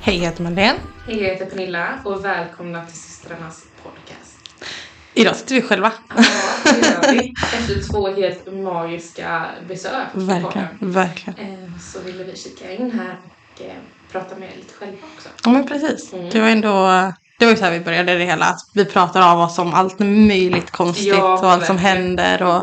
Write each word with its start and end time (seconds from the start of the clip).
Hej, 0.00 0.16
jag 0.16 0.24
heter 0.24 0.42
Madeleine. 0.42 0.78
Hej, 1.06 1.22
jag 1.22 1.30
heter 1.30 1.46
Pernilla 1.46 1.98
och 2.04 2.24
välkomna 2.24 2.84
till 2.86 2.94
systrarnas 2.96 3.64
podcast. 3.82 4.38
Idag 5.14 5.36
sitter 5.36 5.54
vi 5.54 5.62
själva. 5.62 5.92
Ja, 6.08 6.22
det 6.64 6.86
gör 6.88 7.12
vi. 7.22 7.34
Efter 7.42 7.88
två 7.92 8.08
helt 8.08 8.52
magiska 8.52 9.46
besök 9.68 10.06
Verkligen, 10.12 10.68
verkligen. 10.80 11.38
Eh, 11.38 11.78
Så 11.80 12.00
ville 12.00 12.24
vi 12.24 12.36
kika 12.36 12.72
in 12.72 12.90
här 12.90 13.16
och 13.54 13.62
eh, 13.62 13.72
prata 14.12 14.36
med 14.36 14.48
er 14.52 14.56
lite 14.56 14.74
själva 14.74 14.98
också. 15.16 15.28
Ja, 15.44 15.50
men 15.50 15.66
precis. 15.66 16.12
Mm. 16.12 16.30
Det 16.30 16.40
var 16.40 16.48
ändå... 16.48 17.12
Det 17.38 17.44
var 17.44 17.52
ju 17.52 17.58
så 17.58 17.64
här 17.64 17.72
vi 17.72 17.80
började 17.80 18.18
det 18.18 18.24
hela. 18.24 18.44
Att 18.46 18.60
vi 18.74 18.84
pratar 18.84 19.32
av 19.32 19.40
oss 19.40 19.58
om 19.58 19.74
allt 19.74 19.98
möjligt 19.98 20.70
konstigt 20.70 21.06
Ja, 21.06 21.38
och 21.38 21.50
allt 21.52 21.66
som 21.66 21.76
verkligen. 21.76 21.96
händer. 21.96 22.42
Och 22.42 22.62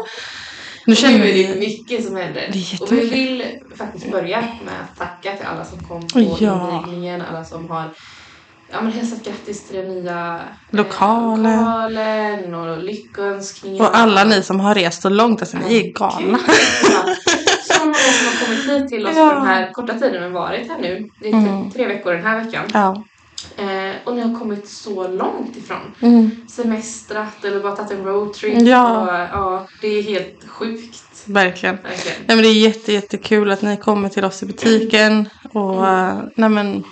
nu 0.86 0.96
känner 0.96 1.20
är 1.20 1.34
det 1.34 1.54
vi... 1.54 1.60
mycket 1.60 2.06
som 2.06 2.16
händer. 2.16 2.50
Det 2.54 2.60
är 2.74 2.82
och 2.84 2.92
vi 2.92 3.10
vill 3.10 3.44
faktiskt 3.78 4.12
börja 4.12 4.42
med 4.42 4.74
att 4.84 4.98
tacka 5.00 5.36
till 5.38 5.46
alla 5.46 5.66
som 5.66 5.80
kom 5.80 6.08
på 6.08 6.38
Ja. 6.40 6.82
invigningen, 6.86 7.22
alla 7.32 7.44
som 7.46 7.70
har 7.70 7.90
ja, 8.72 8.82
men 8.82 8.92
hälsat 8.92 9.24
grattis 9.24 9.68
till 9.68 9.76
den 9.78 9.88
nya 9.96 10.36
eh, 10.36 10.78
Lokalen. 10.78 11.60
lokalen 11.60 12.54
och 12.56 12.84
lyckönskningar. 12.84 13.86
Och 13.90 13.98
alla 13.98 14.24
ni 14.24 14.44
som 14.44 14.60
har 14.60 14.76
rest 14.76 15.02
så 15.02 15.10
långt, 15.10 15.42
alltså 15.42 15.58
ni 15.58 15.78
är 15.80 15.94
galna. 15.94 16.38
Så 17.68 17.80
många 17.86 17.94
som 17.94 18.28
har 18.28 18.46
kommit 18.46 18.82
hit 18.82 18.90
till 18.90 19.08
oss 19.08 19.14
Ja. 19.16 19.30
på 19.30 19.36
den 19.36 19.46
här 19.48 19.72
korta 19.72 19.94
tiden 19.94 20.24
vi 20.24 20.30
varit 20.30 20.68
här 20.70 20.78
nu. 20.82 21.10
Det 21.22 21.30
är 21.30 21.34
Mm. 21.34 21.72
tre 21.72 21.88
veckor 21.88 22.14
den 22.14 22.24
här 22.24 22.44
veckan. 22.44 22.64
Ja. 22.74 23.04
Eh, 23.58 23.96
och 24.04 24.16
ni 24.16 24.22
har 24.22 24.40
kommit 24.40 24.70
så 24.70 25.08
långt 25.08 25.56
ifrån. 25.58 25.96
Mm. 26.02 26.48
Semestrat 26.50 27.46
eller 27.46 27.60
bara 27.60 27.76
tagit 27.76 27.92
en 27.92 28.04
roadtrip. 28.06 28.62
Ja. 28.62 29.02
Och, 29.02 29.08
ja, 29.14 29.68
det 29.82 29.88
är 29.88 30.02
helt 30.02 30.48
sjukt. 30.50 31.24
Verkligen. 31.26 31.76
Verkligen. 31.76 32.18
Nej, 32.28 32.36
men 32.38 32.44
det 32.44 32.48
är 32.50 32.54
jätte, 32.54 32.94
jättekul 32.94 33.52
att 33.52 33.62
ni 33.62 33.78
kommer 33.78 34.10
till 34.10 34.26
oss 34.26 34.44
i 34.44 34.46
butiken. 34.46 35.30
Och 35.54 35.88
eh, 35.88 36.20
nej, 36.36 36.50
men, 36.50 36.84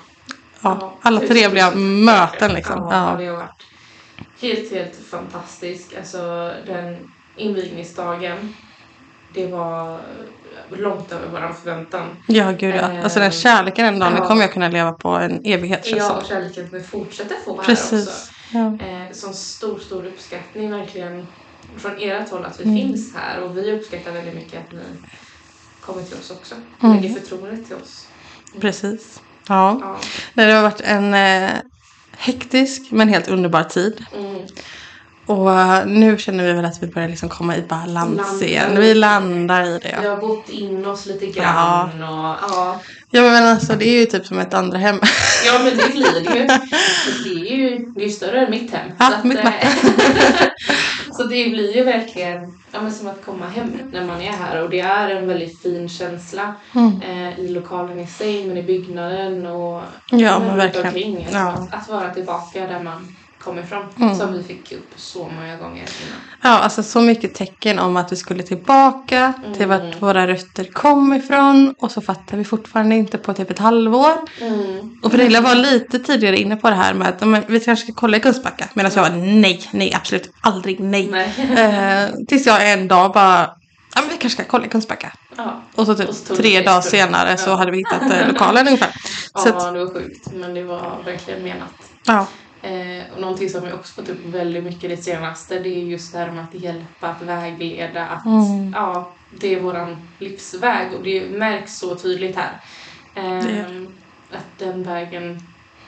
ja, 0.61 0.77
Ja, 0.81 0.97
alla 1.01 1.19
trevliga 1.19 1.71
möten 1.75 2.53
liksom. 2.53 2.77
Ja, 2.91 3.11
Ja. 3.11 3.17
det 3.17 3.25
har 3.25 3.37
varit 3.37 3.65
helt, 4.41 4.71
helt 4.71 4.95
fantastiskt. 5.09 5.93
Alltså 5.97 6.51
den 6.67 6.97
invigningsdagen. 7.35 8.55
Det 9.33 9.47
var 9.47 9.99
långt 10.69 11.11
över 11.11 11.27
vår 11.27 11.53
förväntan. 11.53 12.17
Ja, 12.27 12.51
gud 12.51 12.75
ja. 12.75 13.03
Alltså 13.03 13.19
den 13.19 13.27
Eh, 13.27 13.33
kärleken 13.33 13.85
den 13.85 13.99
dagen, 13.99 14.13
ja. 14.17 14.25
kommer 14.27 14.41
jag 14.41 14.53
kunna 14.53 14.69
leva 14.69 14.91
på 14.91 15.09
en 15.09 15.41
evighet 15.45 15.87
Ja, 15.87 16.11
och 16.17 16.25
kärleken 16.25 16.69
som 16.69 16.77
vi 16.77 16.83
fortsätter 16.83 17.35
få 17.45 17.51
här 17.51 17.59
också. 17.59 17.65
Precis. 17.65 18.31
Ja. 18.51 18.65
Eh, 18.87 19.11
sån 19.13 19.33
stor, 19.33 19.79
stor 19.79 20.05
uppskattning 20.05 20.71
verkligen 20.71 21.27
från 21.77 21.91
ert 21.99 22.29
håll 22.29 22.45
att 22.45 22.59
vi 22.59 22.63
Mm. 22.63 22.75
finns 22.75 23.15
här 23.15 23.41
och 23.41 23.57
vi 23.57 23.71
uppskattar 23.71 24.11
väldigt 24.11 24.35
mycket 24.35 24.59
att 24.59 24.71
ni 24.71 24.79
kommer 25.81 26.03
till 26.03 26.17
oss 26.17 26.31
också. 26.31 26.55
Mm. 26.83 26.95
Lägger 27.01 27.13
förtroendet 27.19 27.67
till 27.67 27.75
oss. 27.75 28.07
Precis. 28.61 29.21
Ja. 29.47 29.77
Ja. 29.81 29.97
Det 30.33 30.51
har 30.51 30.61
varit 30.63 30.81
en 30.81 31.13
eh, 31.13 31.49
hektisk 32.17 32.91
men 32.91 33.09
helt 33.09 33.27
underbar 33.27 33.63
tid. 33.63 34.05
Mm. 34.17 34.41
Och 35.25 35.51
eh, 35.59 35.85
nu 35.85 36.17
känner 36.17 36.43
vi 36.43 36.53
väl 36.53 36.65
att 36.65 36.83
vi 36.83 36.87
börjar 36.87 37.07
liksom 37.09 37.29
komma 37.29 37.57
i 37.57 37.61
balans 37.61 38.17
Landar 38.17 38.43
igen. 38.45 38.73
i 38.77 38.79
Vi 38.79 38.87
det. 38.87 38.93
landar 38.93 39.65
i 39.65 39.71
Vi 39.73 39.79
det. 40.01 40.07
har 40.09 40.17
bott 40.17 40.49
in 40.49 40.85
oss 40.85 41.05
lite 41.05 41.25
grann 41.25 42.03
och 42.03 42.35
ja. 42.49 42.79
Ja 43.11 43.21
men 43.21 43.47
alltså 43.47 43.73
det 43.73 43.87
är 43.87 43.99
ju 43.99 44.05
typ 44.05 44.25
som 44.25 44.39
ett 44.39 44.53
andra 44.53 44.77
hem. 44.77 44.99
Ja 45.45 45.59
men 45.63 45.77
det 45.77 45.91
blir 45.93 46.23
det 46.23 46.39
ju. 46.39 46.47
Det 47.23 47.51
är 47.51 47.55
ju 47.55 47.85
det 47.95 48.01
är 48.01 48.05
ju 48.05 48.09
större 48.11 48.45
än 48.45 48.51
mitt 48.51 48.71
hem. 48.73 48.89
Ja, 48.99 49.05
så, 49.09 49.13
att, 49.13 49.23
mitt 49.23 49.37
eh, 49.37 49.43
med. 49.43 49.67
så 51.11 51.23
det 51.23 51.49
blir 51.49 51.75
ju 51.75 51.83
verkligen 51.83 52.41
ja, 52.71 52.81
men 52.81 52.91
som 52.91 53.07
att 53.07 53.25
komma 53.25 53.45
hem 53.55 53.71
när 53.91 54.05
man 54.05 54.21
är 54.21 54.31
här. 54.31 54.63
Och 54.63 54.69
det 54.69 54.79
är 54.79 55.09
en 55.09 55.27
väldigt 55.27 55.61
fin 55.61 55.89
känsla 55.89 56.53
Mm. 56.75 57.01
eh, 57.01 57.39
i 57.39 57.47
lokalen 57.47 57.99
i 57.99 58.07
sig 58.07 58.47
men 58.47 58.57
i 58.57 58.63
byggnaden 58.63 59.45
och 59.45 59.81
Ja 60.11 60.39
men 60.39 60.57
verkligen. 60.57 60.87
omkring. 60.87 61.15
Alltså, 61.17 61.37
Ja. 61.37 61.47
att, 61.49 61.73
att 61.73 61.89
vara 61.89 62.09
tillbaka 62.13 62.67
där 62.67 62.79
man 62.83 63.15
kommer 63.43 63.61
ifrån. 63.63 63.85
Mm. 63.99 64.15
Som 64.15 64.33
vi 64.33 64.43
fick 64.43 64.71
upp 64.71 64.89
så 64.95 65.19
många 65.27 65.57
gånger 65.57 65.75
innan. 65.81 66.19
Ja 66.41 66.49
alltså 66.59 66.83
så 66.83 67.01
mycket 67.01 67.35
tecken 67.35 67.79
om 67.79 67.97
att 67.97 68.11
vi 68.11 68.15
skulle 68.15 68.43
tillbaka 68.43 69.33
till 69.53 69.63
Mm. 69.65 69.69
vart 69.91 70.01
våra 70.01 70.27
rötter 70.27 70.63
kom 70.63 71.13
ifrån. 71.13 71.75
Och 71.79 71.91
så 71.91 72.01
fattar 72.01 72.37
vi 72.37 72.43
fortfarande 72.43 72.95
inte 72.95 73.17
på 73.17 73.33
typ 73.33 73.49
ett 73.51 73.59
halvår. 73.59 74.13
Och 75.03 75.11
Pernilla 75.11 75.41
var 75.41 75.55
lite 75.55 75.99
tidigare 75.99 76.37
inne 76.37 76.55
på 76.55 76.69
det 76.69 76.75
här 76.75 76.93
med 76.93 77.07
att 77.07 77.27
men, 77.27 77.43
vi 77.47 77.59
kanske 77.59 77.85
ska 77.85 77.93
kolla 77.93 78.17
i 78.17 78.19
Kungsbacka. 78.19 78.65
Medan 78.73 78.91
jag 78.95 79.01
var 79.03 79.09
nej, 79.17 79.69
nej, 79.71 79.93
absolut 79.93 80.31
aldrig 80.41 80.79
nej. 80.79 81.09
Nej. 81.11 82.05
Eh, 82.05 82.09
tills 82.27 82.45
jag 82.45 82.71
en 82.71 82.87
dag 82.87 83.11
bara, 83.13 83.39
ja 83.95 84.01
men 84.01 84.09
vi 84.09 84.17
kanske 84.17 84.41
ska 84.43 84.51
kolla 84.51 84.65
i 84.65 84.69
Kungsbacka. 84.69 85.11
Ja. 85.37 85.61
Och 85.75 85.85
så 85.85 85.95
typ 85.95 86.09
Och 86.09 86.15
så 86.15 86.35
tre 86.35 86.61
dagar 86.61 86.81
senare 86.81 87.37
så 87.37 87.49
Ja. 87.49 87.55
hade 87.55 87.71
vi 87.71 87.77
hittat 87.77 88.11
eh, 88.11 88.27
lokalen 88.27 88.67
ungefär. 88.67 88.91
Så 89.35 89.49
ja, 89.49 89.57
att, 89.67 89.73
det 89.73 89.85
var 89.85 89.93
sjukt. 89.93 90.31
Men 90.33 90.53
det 90.53 90.63
var 90.63 91.01
verkligen 91.05 91.43
menat. 91.43 91.69
ja. 92.05 92.27
Eh, 92.63 93.03
och 93.13 93.21
någonting 93.21 93.49
som 93.49 93.63
jag 93.65 93.73
också 93.73 93.93
fått 93.93 94.09
upp 94.09 94.25
väldigt 94.25 94.63
mycket 94.63 94.89
det 94.89 94.97
senaste 94.97 95.59
det 95.59 95.69
är 95.69 95.83
just 95.83 96.13
det 96.13 96.19
här 96.19 96.31
med 96.31 96.43
att 96.43 96.53
hjälpa, 96.61 97.07
att 97.07 97.21
vägleda, 97.21 98.07
att 98.07 98.25
Mm. 98.25 98.71
ja, 98.75 99.13
det 99.39 99.53
är 99.53 99.59
våran 99.61 100.07
livsväg 100.19 100.93
och 100.93 101.03
det 101.03 101.29
märks 101.29 101.77
så 101.79 101.95
tydligt 101.95 102.35
här. 102.35 102.61
Eh, 103.15 103.45
Det 103.45 103.51
gör 103.57 103.87
att 104.31 104.59
den 104.59 104.83
vägen, 104.83 105.39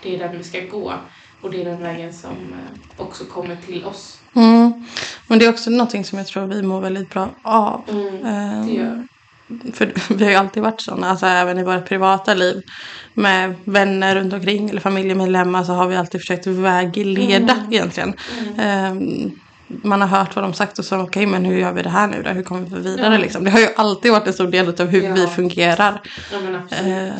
det 0.04 0.16
är 0.16 0.20
den 0.20 0.38
vi 0.38 0.44
ska 0.44 0.60
gå 0.62 0.94
och 1.42 1.52
det 1.52 1.62
är 1.62 1.66
den 1.66 1.82
vägen 1.82 2.14
som 2.14 2.32
eh, 2.32 3.02
också 3.02 3.26
kommer 3.26 3.56
till 3.56 3.86
oss. 3.86 4.20
Mm. 4.36 4.86
Men 5.28 5.40
det 5.40 5.46
är 5.46 5.50
också 5.50 5.70
någonting 5.70 6.06
som 6.06 6.18
jag 6.18 6.28
tror 6.28 6.48
vi 6.48 6.62
mår 6.62 6.82
väldigt 6.82 7.10
bra 7.10 7.30
av. 7.44 7.82
Mm, 7.90 8.66
det 8.68 8.74
gör 8.74 9.08
För 9.74 9.94
vi 10.16 10.24
har 10.24 10.32
ju 10.32 10.38
alltid 10.38 10.64
varit 10.64 10.82
sådana, 10.82 11.10
alltså 11.10 11.26
även 11.26 11.58
i 11.60 11.64
våra 11.64 11.82
privata 11.82 12.34
liv. 12.34 12.62
Med 13.14 13.56
vänner 13.66 14.16
runt 14.16 14.34
omkring 14.34 14.70
eller 14.70 14.82
familjemedlemmar 14.82 15.64
så 15.64 15.74
har 15.74 15.88
vi 15.88 15.96
alltid 15.96 16.22
försökt 16.22 16.48
vägleda 16.48 17.54
Mm. 17.54 17.74
egentligen. 17.74 18.14
mm. 18.58 18.60
Eh, 18.60 19.30
man 19.84 20.02
har 20.02 20.08
hört 20.08 20.36
vad 20.36 20.46
de 20.46 20.54
sagt 20.54 20.80
och 20.80 20.86
så 20.86 20.98
okej 21.00 21.26
men 21.26 21.46
hur 21.46 21.58
gör 21.58 21.72
vi 21.74 21.82
det 21.82 21.90
här 21.90 22.08
nu 22.08 22.22
då? 22.24 22.30
Hur 22.30 22.44
kommer 22.44 22.62
vi 22.62 22.80
vidare 22.80 23.14
Ja. 23.16 23.20
liksom? 23.22 23.44
Det 23.44 23.52
har 23.52 23.60
ju 23.60 23.68
alltid 23.76 24.12
varit 24.12 24.28
en 24.28 24.34
stor 24.34 24.48
del 24.48 24.68
av 24.82 24.88
hur 24.88 25.02
Ja. 25.04 25.14
vi 25.14 25.28
fungerar. 25.28 26.02
Ja. 26.32 26.78
Eh, 26.78 27.14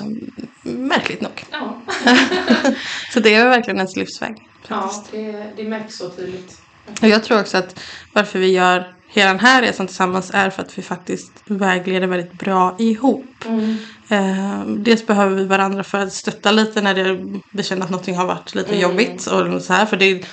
märkligt 0.64 1.22
nog. 1.22 1.44
Ja, 1.52 1.82
Så 3.14 3.20
det 3.20 3.34
är 3.36 3.50
verkligen 3.50 3.78
ens 3.78 3.96
livsväg. 3.96 4.36
ja 4.68 4.82
faktiskt. 4.82 5.12
det, 5.12 5.52
det 5.58 5.64
märks 5.70 5.98
så 5.98 6.10
tydligt. 6.10 6.58
Och 7.02 7.08
jag 7.08 7.24
tror 7.24 7.40
också 7.40 7.58
att 7.58 7.80
varför 8.14 8.40
vi 8.40 8.52
gör 8.52 8.94
hela 9.16 9.30
den 9.30 9.40
här 9.40 9.62
resan 9.62 9.88
tillsammans 9.88 10.32
är 10.34 10.50
för 10.50 10.62
att 10.62 10.78
vi 10.78 10.82
faktiskt 10.82 11.32
vägleder 11.46 12.08
väldigt 12.08 12.34
bra 12.34 12.76
ihop. 12.80 13.26
Mm. 13.46 13.78
Eh, 14.10 14.66
dels 14.66 15.08
behöver 15.08 15.36
vi 15.36 15.46
varandra 15.46 15.84
för 15.84 15.98
att 15.98 16.14
stötta 16.14 16.52
lite 16.52 16.82
när 16.82 16.94
det, 16.94 17.20
vi 17.52 17.64
känner 17.64 17.84
att 17.84 17.90
någonting 17.92 18.16
har 18.16 18.26
varit 18.26 18.56
lite 18.56 18.70
Mm. 18.70 18.82
jobbigt. 18.82 19.28
Och 19.28 19.62
så 19.62 19.74
här, 19.74 19.86
för 19.86 19.98
det, 19.98 20.26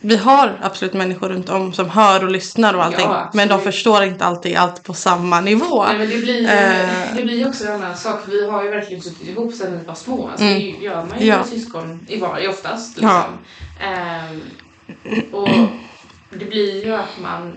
vi 0.00 0.16
har 0.16 0.58
absolut 0.62 0.92
människor 0.94 1.28
runt 1.28 1.48
om 1.48 1.72
som 1.72 1.90
hör 1.90 2.24
och 2.24 2.30
lyssnar 2.30 2.74
och 2.74 2.84
allting. 2.84 3.04
Ja, 3.04 3.30
men 3.34 3.48
de 3.48 3.60
förstår 3.60 4.02
inte 4.04 4.24
alltid 4.24 4.56
allt 4.56 4.82
på 4.82 4.94
samma 4.94 5.40
nivå. 5.40 5.84
Nej, 5.84 5.98
men 5.98 6.10
det 6.10 6.18
blir, 6.18 6.48
Eh. 6.50 6.88
det 7.16 7.22
blir 7.22 7.48
också 7.48 7.64
en 7.66 7.72
annan 7.72 7.96
sak. 7.96 8.20
Vi 8.26 8.50
har 8.50 8.64
ju 8.64 8.70
verkligen 8.70 9.02
suttit 9.02 9.28
ihop 9.28 9.54
sedan 9.54 9.78
vi 9.78 9.84
var 9.86 9.94
små. 9.94 10.28
Alltså, 10.28 10.44
Mm. 10.44 10.58
Det 10.58 10.84
gör 10.84 11.06
man 11.10 11.20
ju 11.20 11.26
Ja. 11.26 11.36
med 11.36 11.46
syskon 11.46 12.06
i 12.08 12.20
var, 12.20 12.48
oftast. 12.48 12.98
Ja. 13.00 13.24
Liksom. 13.26 13.38
Ehm, 13.92 15.32
och 15.32 15.48
det 16.30 16.44
blir 16.44 16.84
ju 16.84 16.94
att 16.94 17.18
man 17.22 17.52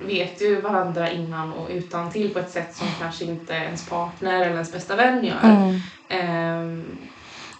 vet 0.00 0.42
ju 0.42 0.60
varandra 0.60 1.10
innan 1.10 1.52
och 1.52 1.68
utan 1.70 2.10
till 2.12 2.30
på 2.30 2.38
ett 2.38 2.50
sätt 2.50 2.74
som 2.76 2.86
kanske 3.00 3.24
inte 3.24 3.52
ens 3.52 3.88
partner 3.88 4.34
eller 4.40 4.50
ens 4.50 4.72
bästa 4.72 4.96
vän 4.96 5.24
gör. 5.24 5.70
Mm. 6.08 6.84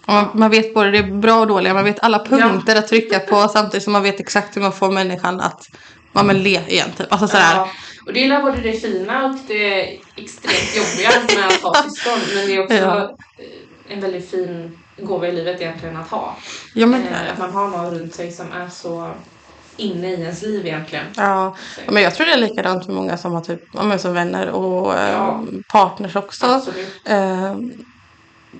Och 0.05 0.13
man, 0.13 0.29
man 0.33 0.51
vet 0.51 0.73
både 0.73 0.91
det 0.91 1.03
bra 1.03 1.39
och 1.39 1.47
dåliga. 1.47 1.73
Man 1.73 1.83
vet 1.83 2.03
alla 2.03 2.19
punkter 2.25 2.75
att 2.75 2.87
trycka 2.87 3.19
på 3.19 3.47
samtidigt 3.47 3.83
som 3.83 3.93
man 3.93 4.03
vet 4.03 4.19
exakt 4.19 4.55
hur 4.57 4.61
man 4.61 4.71
får 4.71 4.91
människan 4.91 5.39
att 5.41 5.67
ja, 6.13 6.23
men 6.23 6.43
le 6.43 6.59
igen. 6.67 6.89
Typ. 6.97 7.07
Alltså 7.11 7.27
sådär. 7.27 7.53
ja. 7.55 7.69
Och 8.05 8.13
det 8.13 8.25
är 8.25 8.41
både 8.41 8.61
det 8.61 8.73
fina 8.73 9.25
och 9.25 9.35
det 9.47 9.81
extremt 10.15 10.75
jobbiga 10.77 11.09
med 11.35 11.47
att 11.47 11.61
ha 11.61 11.83
syskon. 11.83 12.19
Men 12.35 12.47
det 12.47 12.55
är 12.55 12.63
också 12.63 12.75
Ja. 12.75 13.15
eh, 13.37 13.93
en 13.95 14.01
väldigt 14.01 14.31
fin 14.31 14.77
gåva 14.97 15.27
i 15.27 15.31
livet 15.31 15.61
egentligen 15.61 15.97
att 15.97 16.07
ha. 16.09 16.35
Ja, 16.73 16.87
men, 16.87 17.03
Eh, 17.07 17.31
att 17.31 17.39
man 17.39 17.51
har 17.53 17.67
någon 17.67 17.99
runt 17.99 18.15
sig 18.15 18.31
som 18.31 18.51
är 18.51 18.69
så 18.69 19.11
inne 19.77 20.07
i 20.07 20.13
ens 20.21 20.41
liv 20.41 20.65
egentligen. 20.65 21.05
ja. 21.17 21.55
Men 21.87 22.03
jag 22.03 22.15
tror 22.15 22.25
det 22.25 22.33
är 22.33 22.37
likadant 22.37 22.87
med 22.87 22.95
många 22.95 23.17
som 23.17 23.31
har 23.33 23.41
typ, 23.41 23.61
ja, 23.73 23.97
som 23.97 24.13
vänner 24.13 24.49
och 24.49 24.93
eh, 24.93 25.11
Ja. 25.11 25.43
partners 25.71 26.15
också. 26.15 26.45
Absolut. 26.45 27.01
Eh, 27.05 27.55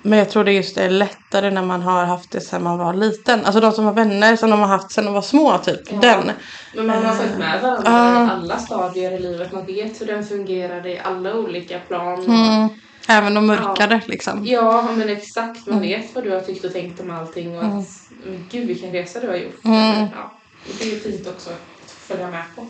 men 0.01 0.19
jag 0.19 0.29
tror 0.29 0.43
det 0.43 0.53
just 0.53 0.77
är 0.77 0.89
lättare 0.89 1.51
när 1.51 1.61
man 1.61 1.81
har 1.81 2.05
haft 2.05 2.31
det 2.31 2.41
sedan 2.41 2.63
man 2.63 2.77
var 2.77 2.93
liten. 2.93 3.45
Alltså 3.45 3.61
de 3.61 3.71
som 3.71 3.85
har 3.85 3.93
vänner 3.93 4.35
som 4.35 4.49
de 4.49 4.59
har 4.59 4.67
haft 4.67 4.91
sedan 4.91 5.05
de 5.05 5.13
var 5.13 5.21
små 5.21 5.57
typ. 5.57 5.79
Ja. 5.91 5.97
Den. 6.01 6.31
Men 6.75 6.87
man 6.87 7.05
har 7.05 7.13
följt 7.15 7.37
med 7.37 7.61
varandra 7.61 7.91
Ja. 7.91 8.25
i 8.25 8.29
alla 8.29 8.57
stadier 8.59 9.11
i 9.11 9.19
livet. 9.19 9.51
Man 9.51 9.65
vet 9.65 10.01
hur 10.01 10.05
den 10.05 10.23
fungerade 10.23 10.89
i 10.89 10.99
alla 11.03 11.33
olika 11.33 11.79
plan. 11.79 12.25
Mm. 12.25 12.69
Även 13.09 13.33
de 13.33 13.45
mörkare 13.47 14.01
liksom. 14.05 14.45
Ja, 14.45 14.87
men 14.97 15.09
exakt. 15.09 15.67
Man 15.67 15.77
Mm. 15.77 15.89
vet 15.89 16.15
vad 16.15 16.23
du 16.23 16.31
har 16.31 16.39
tyckt 16.39 16.65
och 16.65 16.73
tänkt 16.73 16.99
om 16.99 17.11
allting 17.11 17.57
och 17.57 17.63
Mm. 17.63 17.77
att 17.79 17.85
men 18.25 18.45
gud 18.51 18.67
vilken 18.67 18.91
resa 18.91 19.19
du 19.19 19.27
har 19.27 19.35
gjort. 19.35 19.65
Mm. 19.65 19.99
Ja, 20.15 20.36
det 20.79 20.95
är 20.95 20.99
fint 20.99 21.27
också 21.27 21.49
att 21.49 21.91
följa 21.91 22.27
med 22.27 22.43
på. 22.55 22.67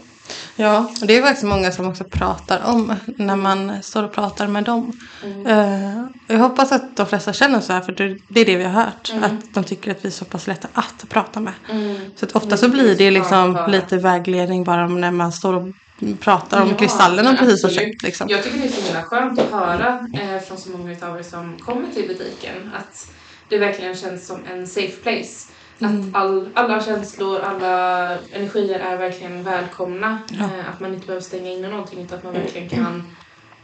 Ja, 0.56 0.92
och 1.01 1.07
det 1.07 1.18
är 1.18 1.22
faktiskt 1.22 1.44
många 1.44 1.72
som 1.72 1.88
också 1.88 2.04
pratar 2.04 2.62
om 2.66 2.95
när 3.06 3.36
man 3.36 3.84
står 3.84 4.04
och 4.04 4.13
pratar 4.13 4.48
med 4.48 4.63
dem. 4.63 4.92
Eh, 5.48 6.04
jag 6.28 6.38
hoppas 6.38 6.72
att 6.72 6.98
de 6.98 7.06
flesta 7.07 7.34
känner 7.34 7.60
så 7.62 7.74
här 7.74 7.81
för 7.81 7.92
det, 8.30 8.42
är 8.42 8.45
det 8.45 8.56
vi 8.56 8.63
har 8.63 8.72
hört. 8.72 9.13
Att 9.22 9.54
de 9.54 9.63
tycker 9.63 9.92
att 9.92 10.06
vi 10.06 10.07
är 10.07 10.12
så 10.12 10.25
pass 10.25 10.48
lätta 10.48 10.68
att 10.74 11.10
prata 11.10 11.39
med. 11.39 11.54
Så 12.16 12.25
att 12.25 12.31
ofta 12.31 12.57
så 12.57 12.69
blir 12.69 12.95
det 12.95 13.12
liksom 13.12 13.66
lite 13.68 13.98
vägledning 13.98 14.63
bara 14.63 14.88
när 14.88 15.12
man 15.12 15.31
står 15.31 15.54
och 15.54 15.68
pratar 16.19 16.62
om 16.62 16.69
Ja, 16.69 16.75
kristallerna 16.75 17.38
precis 17.38 17.63
och 17.63 17.72
köpt. 17.72 18.04
Liksom. 18.04 18.28
Jag 18.30 18.44
tycker 18.44 18.57
det 18.57 18.66
är 18.66 18.72
så 18.72 18.81
himla 18.81 19.04
skönt 19.04 19.39
att 19.39 19.51
höra 19.51 20.07
eh, 20.13 20.42
från 20.48 20.57
så 20.57 20.69
många 20.69 20.95
av 21.01 21.19
er 21.19 21.24
som 21.24 21.57
kommer 21.57 21.92
till 21.94 22.07
butiken 22.07 22.72
att 22.78 23.12
det 23.50 23.57
verkligen 23.57 23.95
känns 23.95 24.28
som 24.28 24.39
en 24.45 24.68
safe 24.68 25.01
place. 25.04 25.48
Mm. 25.79 26.09
Att 26.09 26.15
all, 26.15 26.50
alla 26.53 26.83
känslor, 26.83 27.39
alla 27.39 28.09
energier 28.31 28.79
är 28.79 28.97
verkligen 28.97 29.44
välkomna. 29.44 30.19
Eh, 30.33 30.69
att 30.74 30.79
man 30.79 30.94
inte 30.94 31.06
behöver 31.06 31.24
stänga 31.24 31.51
in 31.51 31.62
någonting 31.62 32.01
utan 32.01 32.18
att 32.18 32.24
man 32.24 32.33
verkligen 32.33 32.69
kan 32.69 33.03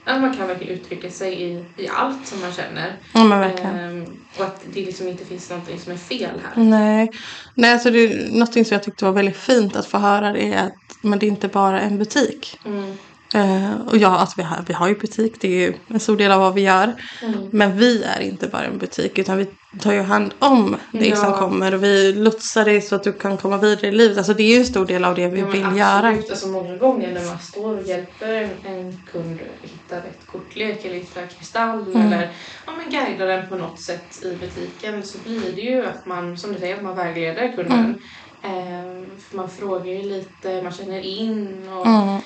att 0.05 0.21
man 0.21 0.37
kan 0.37 0.47
verkligen 0.47 0.73
uttrycka 0.73 1.09
sig 1.09 1.41
i, 1.41 1.65
i 1.77 1.87
allt 1.87 2.27
som 2.27 2.41
man 2.41 2.51
känner. 2.51 2.99
Ja 3.13 3.23
men 3.23 3.39
verkligen. 3.39 3.75
Ehm, 3.75 4.05
och 4.37 4.45
att 4.45 4.61
det 4.73 4.85
liksom 4.85 5.07
inte 5.07 5.25
finns 5.25 5.49
någonting 5.49 5.79
som 5.79 5.91
är 5.93 5.97
fel 5.97 6.41
här. 6.43 6.63
Nej, 6.63 7.11
Nej 7.55 7.73
alltså 7.73 7.91
det 7.91 7.99
är 7.99 8.31
någonting 8.31 8.65
som 8.65 8.75
jag 8.75 8.83
tyckte 8.83 9.05
var 9.05 9.11
väldigt 9.11 9.37
fint 9.37 9.75
att 9.75 9.85
få 9.85 9.97
höra 9.97 10.37
är 10.37 10.57
att 10.57 10.73
men 11.01 11.19
det 11.19 11.25
är 11.25 11.27
inte 11.27 11.47
bara 11.47 11.81
en 11.81 11.97
butik. 11.97 12.59
Mm. 12.65 12.97
Eh, 13.33 13.73
och 13.87 13.97
ja, 13.97 14.07
alltså 14.09 14.33
vi, 14.37 14.43
har, 14.43 14.63
vi 14.67 14.73
har 14.73 14.87
ju 14.87 14.95
butik, 14.95 15.35
det 15.41 15.47
är 15.47 15.67
ju 15.67 15.73
en 15.87 15.99
stor 15.99 16.17
del 16.17 16.31
av 16.31 16.39
vad 16.39 16.53
vi 16.53 16.61
gör. 16.61 16.93
Mm. 17.23 17.49
Men 17.51 17.77
vi 17.77 18.03
är 18.03 18.19
inte 18.21 18.47
bara 18.47 18.63
en 18.63 18.77
butik 18.77 19.17
utan 19.19 19.37
vi 19.37 19.47
tar 19.79 19.93
ju 19.93 20.01
hand 20.01 20.33
om 20.39 20.75
dig 20.91 21.09
Ja. 21.09 21.15
som 21.15 21.33
kommer 21.33 21.73
och 21.73 21.83
vi 21.83 22.13
lotsar 22.13 22.65
dig 22.65 22.81
så 22.81 22.95
att 22.95 23.03
du 23.03 23.13
kan 23.13 23.37
komma 23.37 23.57
vidare 23.57 23.87
i 23.87 23.91
livet. 23.91 24.17
Alltså 24.17 24.33
det 24.33 24.43
är 24.43 24.53
ju 24.53 24.59
en 24.59 24.65
stor 24.65 24.85
del 24.85 25.05
av 25.05 25.15
det 25.15 25.27
vi 25.27 25.39
Ja, 25.39 25.47
vill 25.47 25.61
göra. 25.61 26.07
absolut. 26.07 26.29
Alltså 26.29 26.47
många 26.47 26.75
gånger 26.77 27.13
när 27.13 27.25
man 27.25 27.39
står 27.39 27.77
och 27.77 27.87
hjälper 27.87 28.33
en, 28.33 28.49
en 28.75 28.99
kund 29.11 29.39
hitta 29.61 29.95
rätt 29.95 30.19
kortlek 30.31 30.85
eller 30.85 30.95
hitta 30.95 31.21
kristall 31.27 31.79
Mm. 31.87 32.01
eller 32.13 32.31
ja, 32.65 32.71
men 32.77 32.89
guida 32.89 33.25
den 33.25 33.47
på 33.49 33.55
något 33.55 33.81
sätt 33.81 34.23
i 34.25 34.35
butiken 34.35 35.03
så 35.03 35.17
blir 35.25 35.51
det 35.55 35.61
ju 35.61 35.85
att 35.85 36.05
man, 36.05 36.37
som 36.37 36.53
du 36.53 36.59
säger, 36.59 36.75
att 36.77 36.83
man 36.83 36.95
vägleder 36.95 37.53
kunden. 37.55 37.99
Mm. 38.43 39.05
För 39.29 39.37
man 39.37 39.49
frågar 39.49 39.85
ju 39.93 40.01
lite, 40.03 40.61
man 40.63 40.71
känner 40.71 40.99
in 40.99 41.69
och 41.69 41.85
Mm. 41.87 42.21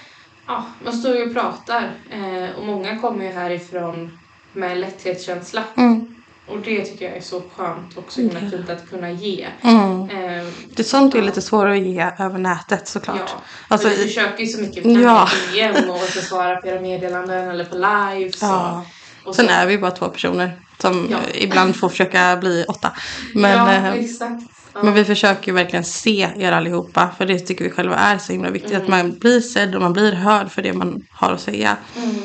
Ja, 0.47 0.65
man 0.83 0.93
står 0.93 1.15
ju 1.15 1.25
och 1.27 1.33
pratar. 1.33 1.91
Ehm, 2.11 2.55
och 2.55 2.65
många 2.65 2.97
kommer 2.99 3.25
ju 3.25 3.31
härifrån 3.31 4.19
med 4.53 4.77
lätthetskänsla. 4.77 5.63
Mm. 5.77 6.13
Och 6.47 6.57
det 6.59 6.85
tycker 6.85 7.05
jag 7.05 7.17
är 7.17 7.21
så 7.21 7.41
skönt 7.55 7.97
och 7.97 8.05
så 8.11 8.21
himla 8.21 8.39
fint 8.39 8.69
att 8.69 8.89
kunna 8.89 9.11
ge. 9.11 9.47
Mm. 9.61 10.09
Ehm, 10.09 10.53
Det 10.75 10.79
är 10.79 10.83
sånt 10.83 11.15
är 11.15 11.21
lite 11.21 11.41
svårare 11.41 11.73
att 11.73 11.79
ge 11.85 12.11
över 12.19 12.39
nätet 12.39 12.87
såklart. 12.87 13.17
Ja, 13.25 13.41
Alltså, 13.67 13.89
vi 13.89 13.93
i- 14.03 14.07
försöker 14.07 14.43
ju 14.43 14.47
så 14.49 14.61
mycket 14.61 14.85
Ja. 14.85 15.29
ja. 15.53 15.73
DM 15.73 15.89
och 15.89 15.99
svara 15.99 16.55
på 16.55 16.67
era 16.67 16.81
meddelanden 16.81 17.49
eller 17.49 17.65
på 17.65 17.75
live. 17.75 18.31
Så. 18.31 18.45
Ja. 18.45 18.85
Och 19.23 19.35
Sen 19.35 19.45
så. 19.45 19.51
är 19.51 19.65
vi 19.67 19.77
bara 19.77 19.91
två 19.91 20.07
personer 20.09 20.61
som 20.81 21.07
Ja. 21.11 21.17
eh, 21.33 21.43
ibland 21.43 21.75
får 21.75 21.89
försöka 21.89 22.37
bli 22.37 22.65
åtta. 22.67 22.91
Men, 23.35 23.51
ja, 23.51 23.73
eh, 23.73 23.93
exakt. 23.93 24.43
Men 24.83 24.93
vi 24.93 25.05
försöker 25.05 25.53
verkligen 25.53 25.83
se 25.85 26.29
er 26.37 26.51
allihopa. 26.51 27.09
För 27.17 27.25
det 27.25 27.39
tycker 27.39 27.63
vi 27.65 27.71
själva 27.71 27.95
är 27.95 28.17
så 28.17 28.31
himla 28.33 28.49
viktigt. 28.49 28.77
Att 28.77 28.87
man 28.87 29.17
blir 29.19 29.39
sedd 29.41 29.75
och 29.75 29.81
man 29.81 29.93
blir 29.93 30.13
hörd 30.13 30.51
för 30.51 30.61
det 30.61 30.73
man 30.73 31.03
har 31.11 31.31
att 31.31 31.41
säga. 31.41 31.77
Mm. 31.97 32.15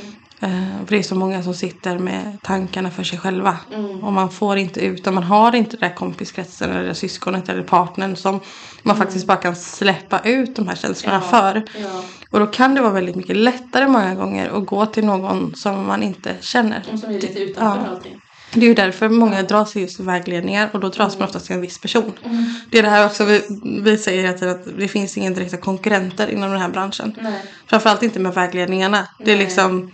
Eh, 0.40 0.78
för 0.86 0.90
det 0.90 0.98
är 0.98 1.02
så 1.02 1.14
många 1.14 1.42
som 1.42 1.54
sitter 1.54 1.98
med 1.98 2.38
tankarna 2.42 2.90
för 2.90 3.02
sig 3.02 3.18
själva. 3.18 3.56
Mm. 3.74 4.04
Och 4.04 4.12
man 4.12 4.30
får 4.30 4.56
inte 4.58 4.80
ut, 4.80 5.06
och 5.06 5.14
man 5.14 5.22
har 5.22 5.54
inte 5.54 5.76
den 5.76 5.88
där 5.88 5.96
kompiskretsen 5.96 6.70
eller 6.70 6.84
det 6.84 6.94
syskonet 6.94 7.48
eller 7.48 7.62
partnern 7.62 8.16
som 8.16 8.40
man 8.82 8.96
faktiskt 8.96 9.26
bara 9.26 9.36
kan 9.36 9.56
släppa 9.56 10.20
ut 10.24 10.56
de 10.56 10.68
här 10.68 10.76
känslorna 10.76 11.16
Mm. 11.16 11.28
Ja. 11.32 11.38
för. 11.38 11.62
Ja. 11.80 12.02
Och 12.30 12.40
då 12.40 12.46
kan 12.46 12.74
det 12.74 12.80
vara 12.80 12.92
väldigt 12.92 13.16
mycket 13.16 13.36
lättare 13.36 13.88
många 13.88 14.14
gånger 14.14 14.50
att 14.50 14.66
gå 14.66 14.86
till 14.86 15.04
någon 15.04 15.54
som 15.54 15.86
man 15.86 16.02
inte 16.02 16.36
känner. 16.40 16.82
Och 16.92 16.98
som 16.98 17.10
är 17.10 17.14
lite 17.20 17.38
utanför 17.42 17.80
Ja. 17.84 17.90
allting. 17.96 18.20
Det 18.54 18.64
är 18.66 18.68
ju 18.68 18.74
därför 18.74 19.08
många 19.08 19.42
dras 19.42 19.72
till 19.72 19.82
just 19.82 20.00
vägledningar 20.00 20.70
och 20.72 20.80
då 20.80 20.88
dras 20.88 21.18
man 21.18 21.28
oftast 21.28 21.46
till 21.46 21.54
en 21.54 21.60
viss 21.60 21.78
person. 21.78 22.12
Mm. 22.24 22.44
Det 22.70 22.78
är 22.78 22.82
det 22.82 22.88
här 22.88 23.06
också 23.06 23.24
vi, 23.24 23.42
vi 23.82 23.98
säger 23.98 24.22
hela 24.22 24.38
tiden 24.38 24.60
att 24.60 24.78
det 24.78 24.88
finns 24.88 25.16
inga 25.16 25.30
direkta 25.30 25.56
konkurrenter 25.56 26.28
inom 26.28 26.50
den 26.50 26.60
här 26.60 26.68
branschen. 26.68 27.16
Nej. 27.20 27.42
Framförallt 27.66 28.02
inte 28.02 28.18
med 28.20 28.34
vägledningarna. 28.34 29.08
Det 29.18 29.32
är 29.32 29.36
Nej. 29.36 29.44
liksom 29.44 29.90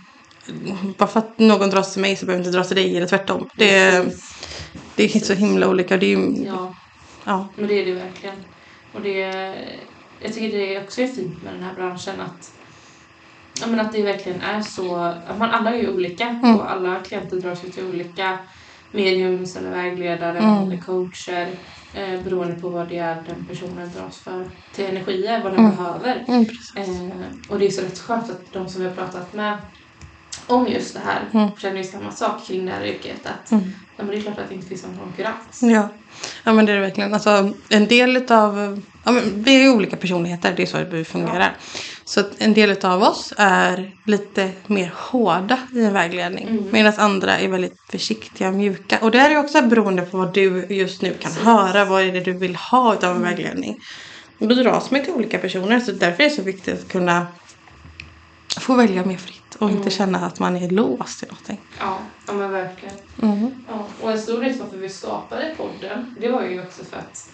bara 0.97 1.09
för 1.09 1.19
att 1.19 1.39
någon 1.39 1.69
dras 1.69 1.93
till 1.93 2.01
mig 2.01 2.15
så 2.15 2.25
behöver 2.25 2.45
inte 2.45 2.57
dras 2.57 2.67
till 2.67 2.77
dig 2.77 2.97
eller 2.97 3.07
tvärtom. 3.07 3.49
Det 3.55 3.77
är, 3.77 4.03
Precis. 4.03 4.35
det 4.95 5.15
är 5.15 5.19
så 5.19 5.33
himla 5.33 5.67
olika. 5.67 5.97
Det 5.97 6.13
är 6.13 6.45
Ja, 6.45 6.75
ja. 7.23 7.47
men 7.55 7.67
det 7.67 7.73
är 7.81 7.85
det 7.85 7.93
verkligen. 7.93 8.35
Och 8.93 9.01
det, 9.01 9.19
jag 10.19 10.33
tycker 10.33 10.57
det 10.57 10.83
också 10.83 11.01
är 11.01 11.07
fint 11.07 11.43
med 11.43 11.53
den 11.53 11.63
här 11.63 11.73
branschen 11.73 12.21
att 12.21 12.51
Ja, 13.61 13.67
men 13.67 13.79
att 13.79 13.91
det 13.91 14.03
verkligen 14.03 14.41
är 14.41 14.61
så, 14.61 14.95
att 14.95 15.37
man 15.37 15.49
alla 15.49 15.69
är 15.75 15.79
ju 15.81 15.93
olika 15.93 16.27
Mm. 16.27 16.55
och 16.55 16.71
alla 16.71 16.99
klienter 16.99 17.37
dras 17.37 17.63
ju 17.65 17.69
till 17.69 17.83
olika 17.85 18.39
mediums 18.93 19.55
eller 19.55 19.69
vägledare 19.69 20.37
Mm. 20.39 20.63
eller 20.63 20.77
coacher 20.81 21.59
eh, 21.93 22.21
beroende 22.23 22.55
på 22.61 22.69
vad 22.69 22.89
det 22.89 22.97
är 22.97 23.21
den 23.23 23.47
personen 23.47 23.91
dras 23.91 24.17
för 24.23 24.51
till 24.75 24.85
energier, 24.85 25.43
vad 25.43 25.51
den 25.53 25.59
Mm. 25.65 25.75
behöver. 25.75 26.25
Mm. 26.27 26.41
Eh, 26.75 27.27
och 27.49 27.59
det 27.59 27.65
är 27.65 27.69
så 27.71 27.81
rätt 27.81 27.99
skönt 27.99 28.29
att 28.29 28.51
de 28.53 28.69
som 28.69 28.81
vi 28.81 28.87
har 28.87 28.95
pratat 28.95 29.33
med 29.33 29.57
om 30.47 30.67
just 30.67 30.93
det 30.93 30.99
här 31.05 31.21
Mm. 31.33 31.55
känner 31.57 31.77
ju 31.77 31.83
samma 31.83 32.11
sak 32.11 32.47
kring 32.47 32.65
det 32.65 32.71
här 32.71 32.85
yrket. 32.85 33.25
Att 33.25 33.51
Mm. 33.51 33.63
ja, 33.97 34.03
men 34.03 34.07
det 34.07 34.17
är 34.17 34.21
klart 34.21 34.39
att 34.39 34.49
det 34.49 34.55
inte 34.55 34.67
finns 34.67 34.85
någon 34.85 34.97
konkurrens. 34.97 35.59
Ja. 35.61 35.89
ja, 36.43 36.53
men 36.53 36.65
det 36.65 36.71
är 36.71 36.75
det 36.75 36.81
verkligen. 36.81 37.13
Alltså, 37.13 37.53
en 37.69 37.87
del 37.87 38.31
av, 38.31 38.81
ja, 39.09 39.13
men 39.13 39.43
vi 39.43 39.55
är 39.55 39.59
ju 39.59 39.69
olika 39.69 39.97
personligheter, 39.97 40.53
det 40.55 40.61
är 40.61 40.67
så 40.67 40.77
det 40.77 41.05
fungerar. 41.05 41.57
Så 42.05 42.19
att 42.19 42.31
en 42.37 42.53
del 42.53 42.85
av 42.85 43.03
oss 43.03 43.33
är 43.37 43.91
lite 44.05 44.51
mer 44.67 44.93
hårda 44.95 45.59
i 45.75 45.85
en 45.85 45.93
vägledning. 45.93 46.47
Mm. 46.47 46.63
Medan 46.71 46.93
andra 46.97 47.39
är 47.39 47.47
väldigt 47.47 47.81
försiktiga 47.91 48.47
och 48.47 48.53
mjuka. 48.53 48.99
Och 49.01 49.11
det 49.11 49.19
är 49.19 49.29
ju 49.29 49.37
också 49.37 49.61
beroende 49.61 50.01
på 50.01 50.17
vad 50.17 50.33
du 50.33 50.65
just 50.69 51.01
nu 51.01 51.13
kan 51.13 51.31
höra. 51.31 51.85
Vad 51.85 52.01
är 52.01 52.11
det 52.11 52.19
du 52.19 52.33
vill 52.33 52.55
ha 52.55 52.95
av 52.95 53.15
en 53.15 53.21
vägledning. 53.21 53.79
Och 54.39 54.47
då 54.47 54.55
dras 54.55 54.91
man 54.91 55.03
till 55.03 55.13
olika 55.13 55.37
personer. 55.37 55.79
Så 55.79 55.91
därför 55.91 56.23
är 56.23 56.29
det 56.29 56.35
så 56.35 56.41
viktigt 56.41 56.73
att 56.73 56.87
kunna 56.87 57.27
få 58.59 58.75
välja 58.75 59.05
mer 59.05 59.17
fritt. 59.17 59.55
Och 59.59 59.69
inte 59.69 59.89
känna 59.89 60.25
att 60.25 60.39
man 60.39 60.55
är 60.55 60.69
låst 60.69 61.19
till 61.19 61.27
någonting. 61.27 61.59
Ja, 61.79 61.97
ja 62.27 62.33
men 62.33 62.51
verkligen. 62.51 62.95
Mm. 63.21 63.51
Ja, 63.67 63.87
och 64.01 64.11
en 64.11 64.19
stor 64.19 64.41
del 64.41 64.59
varför 64.59 64.77
vi 64.77 64.89
skapade 64.89 65.55
podden, 65.57 66.15
det 66.19 66.29
var 66.29 66.43
ju 66.43 66.61
också 66.61 66.83
för 66.85 66.97
att 66.97 67.29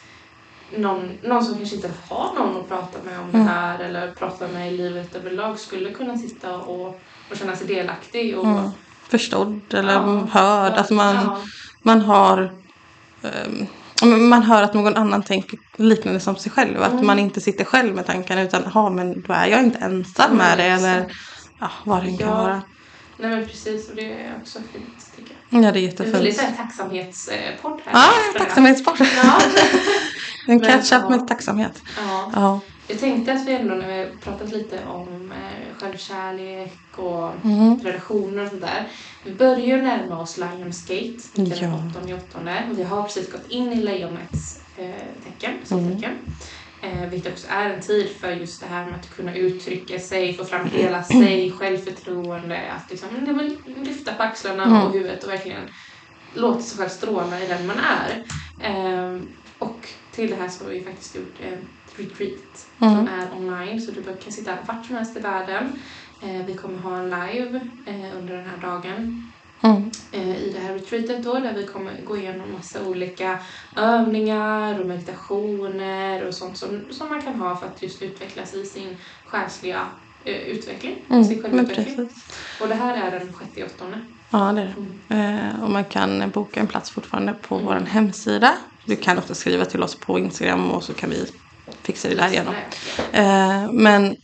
någon, 0.77 1.11
någon 1.23 1.45
som 1.45 1.57
kanske 1.57 1.75
inte 1.75 1.91
har 2.09 2.33
någon 2.35 2.57
att 2.61 2.67
prata 2.69 2.97
med 3.05 3.19
om 3.19 3.29
Mm. 3.29 3.45
det 3.45 3.51
här 3.51 3.79
eller 3.79 4.11
prata 4.11 4.47
med 4.47 4.73
i 4.73 4.77
livet 4.77 5.15
överlag 5.15 5.59
skulle 5.59 5.91
kunna 5.91 6.17
sitta 6.17 6.57
och, 6.57 6.87
och 7.31 7.37
känna 7.37 7.55
sig 7.55 7.67
delaktig. 7.67 8.37
Och, 8.39 8.45
Mm. 8.45 8.69
Förstådd 9.09 9.73
eller 9.73 9.93
Ja. 9.93 10.27
hörd. 10.31 10.73
Att 10.73 10.89
man, 10.89 11.15
Ja. 11.15 11.41
man 11.83 12.01
har 12.01 12.51
men 14.03 14.27
man 14.29 14.43
hör 14.43 14.63
att 14.63 14.73
någon 14.73 14.95
annan 14.95 15.23
tänker 15.23 15.59
liknande 15.77 16.19
som 16.19 16.35
sig 16.35 16.51
själv. 16.51 16.81
Att 16.83 16.91
Mm. 16.93 17.07
man 17.07 17.19
inte 17.19 17.41
sitter 17.41 17.65
själv 17.65 17.95
med 17.95 18.05
tankarna 18.05 18.41
utan 18.41 18.63
ja 18.73 18.89
men 18.89 19.21
då 19.21 19.33
är 19.33 19.47
jag 19.47 19.63
inte 19.63 19.79
ensam 19.79 20.37
med 20.37 20.57
det. 20.57 20.63
Eller 20.63 21.11
ja, 21.59 21.71
vad 21.83 22.03
det 22.03 22.09
än 22.09 22.17
kan 22.17 22.27
Ja. 22.27 22.35
vara. 22.35 22.61
Nej 23.17 23.29
men 23.29 23.47
precis, 23.47 23.89
och 23.89 23.95
det 23.95 24.13
är 24.13 24.33
också 24.41 24.59
fint. 24.73 25.04
Ja 25.49 25.59
det 25.71 25.79
är 25.79 25.81
jättefint. 25.81 26.15
väldigt 26.15 26.35
så 26.37 26.41
här 26.41 26.51
tacksamhetspodd 26.57 27.81
här. 27.85 27.93
Ja, 27.93 28.11
För 28.31 28.39
det. 28.39 28.45
tacksamhetsport. 28.45 28.99
Ja. 28.99 29.41
En 30.47 30.59
catch-up 30.59 31.09
med 31.09 31.27
tacksamhet. 31.27 31.81
ja. 31.97 32.31
Ja. 32.35 32.59
Jag 32.87 32.99
tänkte 32.99 33.33
att 33.33 33.45
vi 33.47 33.53
ändå 33.53 33.75
när 33.75 33.87
vi 33.87 34.09
pratat 34.23 34.51
lite 34.51 34.79
om 34.87 35.31
eh, 35.31 35.79
självkärlek 35.81 36.73
och 36.95 37.31
Mm. 37.45 37.79
relationer 37.83 38.43
och 38.43 38.49
sådär. 38.49 38.87
Vi 39.23 39.33
börjar 39.33 39.77
närma 39.77 40.19
oss 40.21 40.37
Lionsgate, 40.37 41.17
den 41.35 41.45
Ja. 41.45 41.79
8 42.01 42.15
åttonde. 42.15 42.63
Och 42.71 42.79
vi 42.79 42.83
har 42.83 43.03
precis 43.03 43.31
gått 43.31 43.49
in 43.51 43.73
i 43.73 43.75
lejonets 43.75 44.59
eh, 44.77 44.89
tecken, 45.25 45.53
soltecken. 45.63 46.11
Eh, 46.85 47.09
vilket 47.09 47.33
också 47.33 47.47
är 47.49 47.69
en 47.69 47.81
tid 47.81 48.09
för 48.19 48.31
just 48.31 48.61
det 48.61 48.67
här 48.67 48.85
med 48.85 48.95
att 48.95 49.15
kunna 49.15 49.35
uttrycka 49.35 49.99
sig, 49.99 50.33
få 50.33 50.45
fram 50.45 50.65
hela 50.69 51.03
sig, 51.03 51.51
självförtroende, 51.51 52.71
att 52.71 52.91
liksom, 52.91 53.09
lyfta 53.83 54.13
på 54.13 54.23
axlarna 54.23 54.63
Mm. 54.63 54.81
och 54.81 54.93
huvudet 54.93 55.23
och 55.23 55.29
verkligen 55.29 55.61
låta 56.33 56.61
sig 56.61 56.77
själv 56.77 56.89
stråla 56.89 57.41
i 57.43 57.47
den 57.47 57.67
man 57.67 57.77
är. 57.79 58.23
Ehm, 58.63 59.27
och 59.59 59.87
till 60.11 60.29
det 60.29 60.35
här 60.35 60.47
så 60.49 60.63
har 60.63 60.71
vi 60.71 60.81
faktiskt 60.83 61.15
gjort 61.15 61.35
en 61.41 61.57
retreat 61.97 62.67
som 62.79 62.87
Mm. 62.89 63.07
är 63.07 63.37
online 63.37 63.81
så 63.81 63.91
du 63.91 64.03
kan 64.03 64.31
sitta 64.31 64.57
vart 64.67 64.85
som 64.85 64.95
helst 64.95 65.17
i 65.17 65.19
världen. 65.19 65.79
Eh, 66.23 66.45
vi 66.45 66.53
kommer 66.53 66.79
ha 66.79 66.97
en 66.97 67.09
live 67.09 67.59
eh, 67.85 68.17
under 68.17 68.35
den 68.37 68.45
här 68.45 68.57
dagen 68.61 69.31
Mm. 69.63 69.91
eh, 70.11 70.37
i 70.37 70.51
det 70.53 70.59
här 70.59 70.73
retreatet 70.73 71.23
då 71.23 71.33
där 71.33 71.53
vi 71.53 71.67
kommer 71.67 72.01
gå 72.05 72.17
igenom 72.17 72.51
massa 72.51 72.87
olika 72.87 73.39
övningar 73.77 74.79
och 74.79 74.85
meditationer 74.87 76.27
och 76.27 76.33
sånt 76.33 76.57
som, 76.57 76.87
som 76.91 77.09
man 77.09 77.21
kan 77.21 77.35
ha 77.35 77.55
för 77.55 77.67
att 77.67 77.81
just 77.81 78.01
utvecklas 78.01 78.53
i 78.53 78.65
sin 78.65 78.97
själsliga 79.25 79.81
eh, 80.25 80.35
utveckling, 80.35 80.95
sin 80.95 81.15
Mm. 81.15 81.27
Men 81.55 81.65
självutveckling. 81.65 82.09
Och 82.61 82.67
det 82.67 82.75
här 82.75 83.07
är 83.07 83.19
den 83.19 83.33
sjätte 83.33 83.65
åttonde. 83.65 83.97
Ja 84.31 84.51
det 84.51 84.61
är 84.61 84.73
Mm. 84.77 85.01
det. 85.07 85.15
Eh, 85.15 85.63
och 85.63 85.69
man 85.71 85.85
kan 85.85 86.29
boka 86.29 86.59
en 86.59 86.67
plats 86.67 86.91
fortfarande 86.91 87.33
på 87.33 87.57
vår 87.57 87.73
hemsida. 87.75 88.57
Du 88.85 88.95
kan 88.95 89.17
också 89.17 89.35
skriva 89.35 89.65
till 89.65 89.83
oss 89.83 89.99
på 89.99 90.19
Instagram 90.19 90.71
och 90.71 90.83
så 90.83 90.93
kan 90.93 91.09
vi 91.09 91.25
fixa 91.83 92.09
det 92.09 92.15
där 92.15 92.29
igenom. 92.31 92.55
Eh, 93.11 93.71
men 93.71 94.15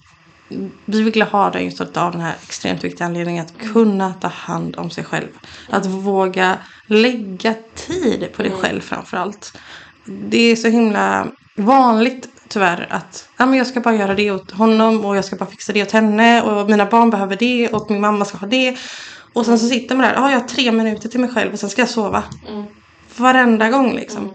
vi 0.86 1.02
ville 1.02 1.26
ha 1.26 1.50
det 1.50 1.62
just 1.62 1.82
av 1.82 2.12
den 2.12 2.22
här 2.22 2.36
extremt 2.44 2.84
viktiga 2.84 3.08
anledningen 3.08 3.46
att 3.46 3.58
kunna 3.74 4.14
ta 4.14 4.28
hand 4.28 4.76
om 4.76 4.90
sig 4.90 5.04
själv. 5.04 5.28
Att 5.70 5.86
våga 5.86 6.58
lägga 6.88 7.56
tid 7.76 8.30
på 8.36 8.44
dig 8.44 8.52
själv 8.52 8.82
framförallt. 8.82 9.58
Det 10.06 10.52
är 10.52 10.56
så 10.56 10.68
himla 10.68 11.28
vanligt 11.56 12.28
tyvärr 12.48 12.88
att 12.90 13.30
ja, 13.38 13.46
men 13.46 13.58
jag 13.58 13.68
ska 13.68 13.80
bara 13.80 13.96
göra 13.96 14.16
det 14.16 14.32
åt 14.32 14.52
honom 14.52 15.06
och 15.06 15.18
jag 15.18 15.26
ska 15.26 15.36
bara 15.36 15.50
fixa 15.50 15.74
det 15.74 15.82
åt 15.82 15.92
henne 15.92 16.42
och 16.42 16.70
mina 16.70 16.86
barn 16.86 17.10
behöver 17.10 17.36
det 17.36 17.70
och 17.70 17.92
min 17.92 18.02
mamma 18.02 18.26
ska 18.26 18.38
ha 18.38 18.48
det. 18.48 18.78
Och 19.34 19.46
sen 19.46 19.60
så 19.60 19.68
sitter 19.68 19.96
man 19.96 20.08
där, 20.08 20.14
ja 20.14 20.32
jag 20.32 20.40
har 20.40 20.48
tre 20.48 20.72
minuter 20.72 21.10
till 21.10 21.20
mig 21.20 21.30
själv 21.30 21.54
och 21.54 21.60
sen 21.60 21.70
ska 21.70 21.82
jag 21.82 21.90
sova. 21.90 22.24
Mm. 22.50 22.66
Varenda 23.18 23.70
gång 23.70 23.96
liksom. 23.96 24.32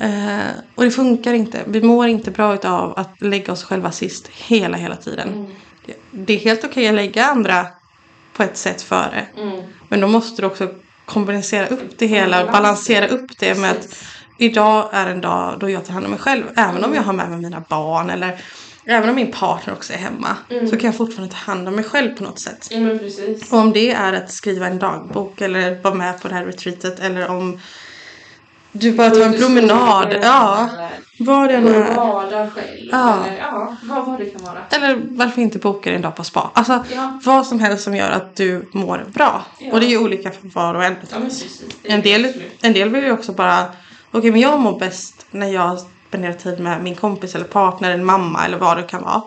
Eh, 0.00 0.50
och 0.74 0.84
det 0.84 0.90
funkar 0.90 1.34
inte. 1.34 1.62
Vi 1.66 1.82
mår 1.82 2.06
inte 2.06 2.30
bra 2.30 2.58
av 2.64 2.98
att 2.98 3.20
lägga 3.20 3.52
oss 3.52 3.64
själva 3.64 3.92
sist 3.92 4.28
hela, 4.28 4.76
hela 4.76 4.96
tiden. 4.96 5.28
Mm. 5.28 5.46
Det, 5.86 5.94
det 6.10 6.32
är 6.32 6.38
helt 6.38 6.64
okej 6.64 6.88
att 6.88 6.94
lägga 6.94 7.24
andra 7.24 7.66
på 8.32 8.42
ett 8.42 8.56
sätt 8.56 8.82
före. 8.82 9.26
Mm. 9.36 9.62
Men 9.88 10.00
då 10.00 10.08
måste 10.08 10.42
du 10.42 10.46
också 10.46 10.68
kompensera 11.04 11.66
upp 11.66 11.98
det 11.98 12.06
hela 12.06 12.40
och 12.40 12.46
Balans. 12.46 12.62
balansera 12.62 13.08
upp 13.08 13.38
det 13.38 13.58
med 13.58 13.70
att 13.70 14.04
idag 14.38 14.88
är 14.92 15.06
en 15.06 15.20
dag 15.20 15.56
då 15.60 15.70
jag 15.70 15.84
tar 15.84 15.92
hand 15.92 16.04
om 16.04 16.10
mig 16.10 16.20
själv. 16.20 16.44
Även 16.56 16.84
om 16.84 16.94
jag 16.94 17.02
har 17.02 17.12
med 17.12 17.30
mig 17.30 17.38
mina 17.38 17.64
barn 17.68 18.10
eller 18.10 18.40
även 18.84 19.08
om 19.08 19.14
min 19.14 19.32
partner 19.32 19.74
också 19.74 19.92
är 19.92 19.96
hemma. 19.96 20.36
Så 20.70 20.76
kan 20.76 20.86
jag 20.86 20.96
fortfarande 20.96 21.34
ta 21.34 21.38
hand 21.52 21.68
om 21.68 21.74
mig 21.74 21.84
själv 21.84 22.16
på 22.16 22.22
något 22.22 22.40
sätt. 22.40 22.68
Precis. 22.68 23.52
Och 23.52 23.58
om 23.58 23.72
det 23.72 23.90
är 23.90 24.12
att 24.12 24.32
skriva 24.32 24.66
en 24.66 24.78
dagbok 24.78 25.40
eller 25.40 25.82
vara 25.82 25.94
med 25.94 26.22
på 26.22 26.28
det 26.28 26.34
här 26.34 26.44
retreatet 26.44 27.00
eller 27.00 27.28
om 27.28 27.60
du 28.72 28.92
bara 28.92 29.10
tar 29.10 29.20
en 29.20 29.34
promenad. 29.34 30.16
Ja, 30.22 30.68
vad 31.18 31.48
det 31.48 31.54
än 31.54 31.66
Eller 31.66 31.80
är. 31.84 31.94
bada 31.96 32.50
själv. 32.50 32.88
Ja. 32.92 33.24
Eller 33.26 33.38
ja, 33.38 33.76
vad, 33.82 34.06
vad 34.06 34.18
det 34.18 34.24
kan 34.26 34.44
vara. 34.44 34.58
Eller 34.70 35.00
varför 35.10 35.42
inte 35.42 35.58
boka 35.58 35.92
en 35.92 36.02
dag 36.02 36.16
på 36.16 36.24
spa. 36.24 36.50
Alltså 36.54 36.84
Ja. 36.94 37.20
vad 37.24 37.46
som 37.46 37.60
helst 37.60 37.84
som 37.84 37.96
gör 37.96 38.10
att 38.10 38.36
du 38.36 38.68
mår 38.72 39.04
bra. 39.14 39.42
Ja. 39.58 39.72
Och 39.72 39.80
det 39.80 39.86
är 39.86 39.90
ju 39.90 39.98
olika 39.98 40.30
för 40.30 40.48
var 40.54 40.74
och 40.74 40.84
en. 40.84 40.96
Ja 41.10 41.16
precis. 41.20 41.62
En 41.82 42.02
del, 42.02 42.32
en 42.62 42.72
del 42.72 42.88
vill 42.88 43.04
ju 43.04 43.12
också 43.12 43.32
bara, 43.32 43.64
okej 44.10 44.30
men 44.30 44.40
jag 44.40 44.60
mår 44.60 44.78
bäst 44.78 45.26
när 45.30 45.46
jag 45.52 45.78
spenderar 46.08 46.32
tid 46.32 46.60
med 46.60 46.82
min 46.82 46.94
kompis 46.94 47.34
eller 47.34 47.44
partner 47.44 47.90
eller 47.90 48.04
mamma 48.04 48.44
eller 48.46 48.58
vad 48.58 48.76
det 48.76 48.82
kan 48.82 49.02
vara. 49.02 49.22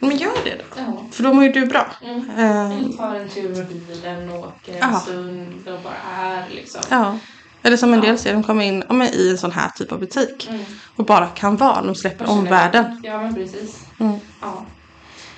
Men 0.00 0.16
gör 0.16 0.30
det 0.44 0.50
då. 0.58 0.80
Ja. 0.86 1.02
För 1.12 1.22
då 1.22 1.32
mår 1.32 1.44
ju 1.44 1.52
du 1.52 1.66
bra. 1.66 1.86
Mm. 2.04 2.30
Eh, 2.38 2.76
Eller 2.78 2.92
tar 2.96 3.14
en 3.14 3.28
tur 3.28 3.48
med 3.56 3.66
bilen 3.66 4.30
och 4.30 4.38
åker 4.38 4.72
en 4.72 4.78
Ja. 4.92 5.00
stund 5.00 5.68
och 5.68 5.78
bara 5.84 6.24
är 6.26 6.44
liksom. 6.50 6.80
ja. 6.90 7.18
Eller 7.62 7.76
som 7.76 7.92
en 7.94 8.00
Ja. 8.02 8.06
del 8.06 8.18
ser, 8.18 8.32
de 8.32 8.42
kommer 8.42 8.64
in 8.64 8.84
ja, 8.88 8.94
men 8.94 9.08
i 9.14 9.30
en 9.30 9.38
sån 9.38 9.50
här 9.52 9.68
typ 9.68 9.92
av 9.92 10.00
butik. 10.00 10.48
Mm. 10.50 10.64
Och 10.96 11.04
bara 11.04 11.26
kan 11.26 11.56
vara, 11.56 11.82
de 11.82 11.94
släpper 11.94 12.30
omvärlden. 12.30 13.00
Ja 13.04 13.22
men 13.22 13.34
precis. 13.34 13.86
Mm. 14.00 14.18
Ja. 14.40 14.66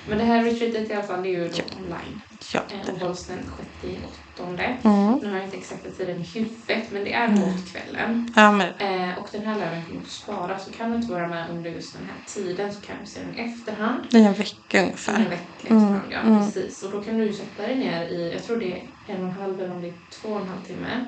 Men 0.09 0.17
det 0.17 0.23
här 0.23 0.43
retreatet 0.43 0.89
i 0.89 0.93
alla 0.93 1.03
fall 1.03 1.23
det 1.23 1.29
är 1.29 1.31
ju 1.31 1.47
då 1.49 1.77
online. 1.77 2.21
Ja. 2.53 2.59
Eh, 2.69 2.93
och 2.93 2.99
hålls 2.99 3.25
den 3.27 3.37
6 3.81 3.97
åttonde. 4.35 4.63
Mm. 4.83 5.13
Nu 5.21 5.29
har 5.29 5.35
jag 5.35 5.45
inte 5.45 5.57
exakta 5.57 5.89
tiden 5.89 6.21
i 6.21 6.23
huvudet 6.23 6.91
men 6.91 7.03
det 7.03 7.13
är 7.13 7.27
mot 7.27 7.71
kvällen. 7.71 8.33
ja 8.35 8.51
men, 8.51 8.67
Eh, 8.79 9.17
och 9.17 9.27
den 9.31 9.45
här 9.45 9.55
lönen 9.59 9.85
kommer 9.85 10.01
att 10.01 10.07
spara 10.07 10.59
så 10.59 10.71
kan 10.71 10.89
du 10.91 10.95
inte 10.97 11.13
vara 11.13 11.27
med 11.27 11.49
under 11.49 11.69
just 11.71 11.93
den 11.93 12.01
här 12.05 12.15
tiden 12.25 12.73
så 12.73 12.81
kan 12.81 12.95
du 13.03 13.09
se 13.11 13.19
den 13.19 13.35
i 13.45 13.51
efterhand. 13.51 14.03
det 14.11 14.17
är 14.17 14.27
en 14.27 14.33
vecka 14.33 14.77
En 14.79 14.83
ungefär. 14.85 15.19
vecka 15.29 15.37
efterhand, 15.61 16.01
ja 16.09 16.19
mm. 16.19 16.39
precis. 16.45 16.83
Och 16.83 16.91
då 16.91 17.03
kan 17.03 17.17
du 17.17 17.33
sätta 17.33 17.61
dig 17.63 17.75
ner 17.75 18.03
i, 18.03 18.31
jag 18.33 18.43
tror 18.43 18.57
det 18.59 18.71
är 18.71 18.83
en 19.07 19.21
och 19.23 19.29
en 19.29 19.35
halv 19.41 19.59
eller 19.61 19.71
om 19.75 19.81
det 19.81 19.87
är 19.87 19.93
två 20.21 20.29
och 20.29 20.41
en 20.41 20.47
halv 20.47 20.61
timme. 20.61 21.05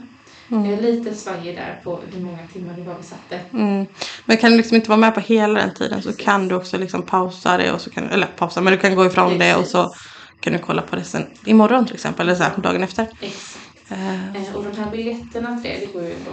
Mm. 0.53 0.65
Jag 0.71 0.79
är 0.79 0.81
lite 0.81 1.15
svajig 1.15 1.55
där 1.55 1.81
på 1.83 1.99
hur 2.13 2.21
många 2.21 2.47
timmar 2.53 2.73
det 2.73 2.81
var 2.81 2.95
vi 2.97 3.03
satte. 3.03 3.39
Mm. 3.53 3.85
Men 4.25 4.37
kan 4.37 4.51
du 4.51 4.57
liksom 4.57 4.75
inte 4.75 4.89
vara 4.89 4.99
med 4.99 5.13
på 5.13 5.19
hela 5.19 5.59
den 5.59 5.73
tiden 5.73 6.01
så 6.01 6.09
Precis. 6.09 6.25
kan 6.25 6.47
du 6.47 6.55
också 6.55 6.77
liksom 6.77 7.01
pausa 7.01 7.57
det 7.57 7.71
och 7.71 7.81
så 7.81 7.89
kan, 7.89 8.09
eller 8.09 8.27
pausa, 8.27 8.61
men 8.61 8.73
du 8.73 8.79
kan 8.79 8.95
gå 8.95 9.05
ifrån 9.05 9.37
det 9.37 9.55
och 9.55 9.67
så 9.67 9.93
kan 10.39 10.53
du 10.53 10.59
kolla 10.59 10.81
på 10.81 10.95
det 10.95 11.03
sen 11.03 11.25
imorgon 11.45 11.85
till 11.85 11.95
exempel 11.95 12.27
eller 12.27 12.37
så 12.37 12.43
här, 12.43 12.51
dagen 12.57 12.83
efter. 12.83 13.07
Exakt. 13.21 13.59
Eh, 13.89 14.35
Eh, 14.35 14.55
och 14.55 14.63
de 14.63 14.77
här 14.81 14.91
biljetterna 14.91 15.59
till 15.61 15.71
det, 15.71 15.77
det 15.79 15.93
går 15.93 16.01
ju 16.03 16.15
då 16.25 16.31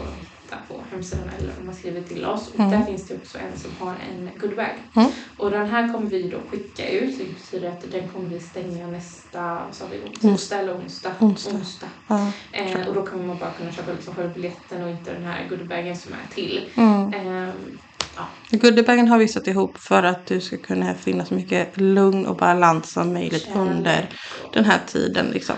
att 0.53 0.59
hitta 0.59 0.75
på 0.75 0.83
hemsidan 0.91 1.25
eller 1.39 1.53
om 1.61 1.67
man 1.67 1.75
skriver 1.75 2.03
till 2.03 2.25
oss. 2.25 2.49
Och 2.49 2.61
Mm. 2.61 2.71
där 2.71 2.83
finns 2.87 3.07
det 3.09 3.15
också 3.15 3.39
en 3.39 3.59
som 3.59 3.71
har 3.87 3.95
en 4.11 4.31
goodbag. 4.41 4.75
Mm. 4.97 5.11
Och 5.37 5.51
den 5.51 5.67
här 5.69 5.93
kommer 5.93 6.07
vi 6.11 6.23
då 6.31 6.39
skicka 6.51 6.89
ut. 6.91 7.19
Det 7.19 7.25
betyder 7.25 7.69
att 7.71 7.93
den 7.93 8.09
kommer 8.09 8.29
vi 8.29 8.41
stänga 8.41 8.87
nästa, 8.87 9.59
sa 9.73 9.85
vi, 9.91 9.97
Ons- 9.97 10.21
tisdag 10.21 10.59
eller 10.59 10.77
onsdag. 10.77 11.13
Onsdag. 11.21 11.87
ja. 12.09 12.33
Eh, 12.53 12.89
och 12.89 12.95
då 12.95 13.07
kommer 13.07 13.25
man 13.25 13.39
bara 13.39 13.51
kunna 13.51 13.73
köpa 13.73 13.93
liksom 13.93 14.15
själva 14.15 14.35
biljetten 14.35 14.83
och 14.85 14.91
inte 14.91 15.13
den 15.13 15.25
här 15.25 15.47
goodiebagen 15.49 15.97
som 15.97 16.13
är 16.13 16.35
till. 16.35 16.69
Mm. 16.75 17.15
Eh, 17.49 17.55
Goodiebagen 18.51 19.09
har 19.09 19.19
vi 19.19 19.29
satt 19.29 19.47
ihop 19.47 19.79
för 19.79 20.03
att 20.03 20.27
du 20.27 20.41
ska 20.41 20.57
kunna 20.57 20.95
finna 20.95 21.25
så 21.25 21.35
mycket 21.35 21.77
lugn 21.77 22.27
och 22.27 22.37
balans 22.37 22.93
som 22.93 23.13
möjligt 23.13 23.43
kärlek 23.45 23.57
under 23.57 24.09
den 24.53 24.65
här 24.65 24.81
tiden. 24.87 25.27
Liksom. 25.27 25.55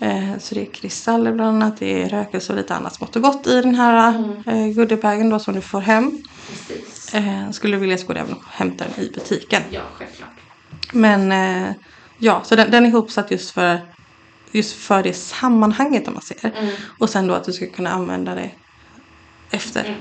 Eh, 0.00 0.38
så 0.38 0.54
det 0.54 0.60
är 0.60 0.72
kristaller 0.74 1.32
bland 1.32 1.62
annat, 1.62 1.76
det 1.78 2.02
är 2.02 2.08
rökelse 2.08 2.52
och 2.52 2.56
lite 2.58 2.74
annat 2.74 2.94
smått 2.94 3.16
och 3.16 3.22
gott 3.22 3.46
i 3.46 3.60
den 3.62 3.74
här 3.74 4.08
Mm. 4.14 4.42
eh, 4.46 4.74
goodiebagen 4.74 5.30
då 5.30 5.38
som 5.38 5.54
du 5.54 5.60
får 5.60 5.80
hem. 5.80 6.22
Precis. 6.50 7.14
Eh, 7.14 7.50
skulle 7.50 7.76
du 7.76 7.80
vilja 7.80 7.98
så 7.98 8.06
går 8.06 8.14
det 8.14 8.20
även 8.20 8.32
att 8.32 8.44
hämta 8.48 8.84
den 8.84 9.04
i 9.04 9.10
butiken. 9.10 9.62
Ja, 9.70 9.80
självklart. 9.94 10.28
Men 10.92 11.32
ja, 12.18 12.40
så 12.44 12.56
den, 12.56 12.70
den 12.70 12.84
är 12.84 12.88
ihopsatt 12.88 13.30
just 13.30 13.50
för, 13.50 13.80
just 14.52 14.72
för 14.76 15.02
det 15.02 15.12
sammanhanget 15.12 16.08
om 16.08 16.14
man 16.14 16.22
ser. 16.22 16.52
Mm. 16.58 16.74
Och 16.98 17.10
sen 17.10 17.26
då 17.26 17.34
att 17.34 17.44
du 17.44 17.52
ska 17.52 17.66
kunna 17.66 17.90
använda 17.90 18.34
det 18.34 18.50
efter. 19.50 19.84
Mm. 19.84 20.00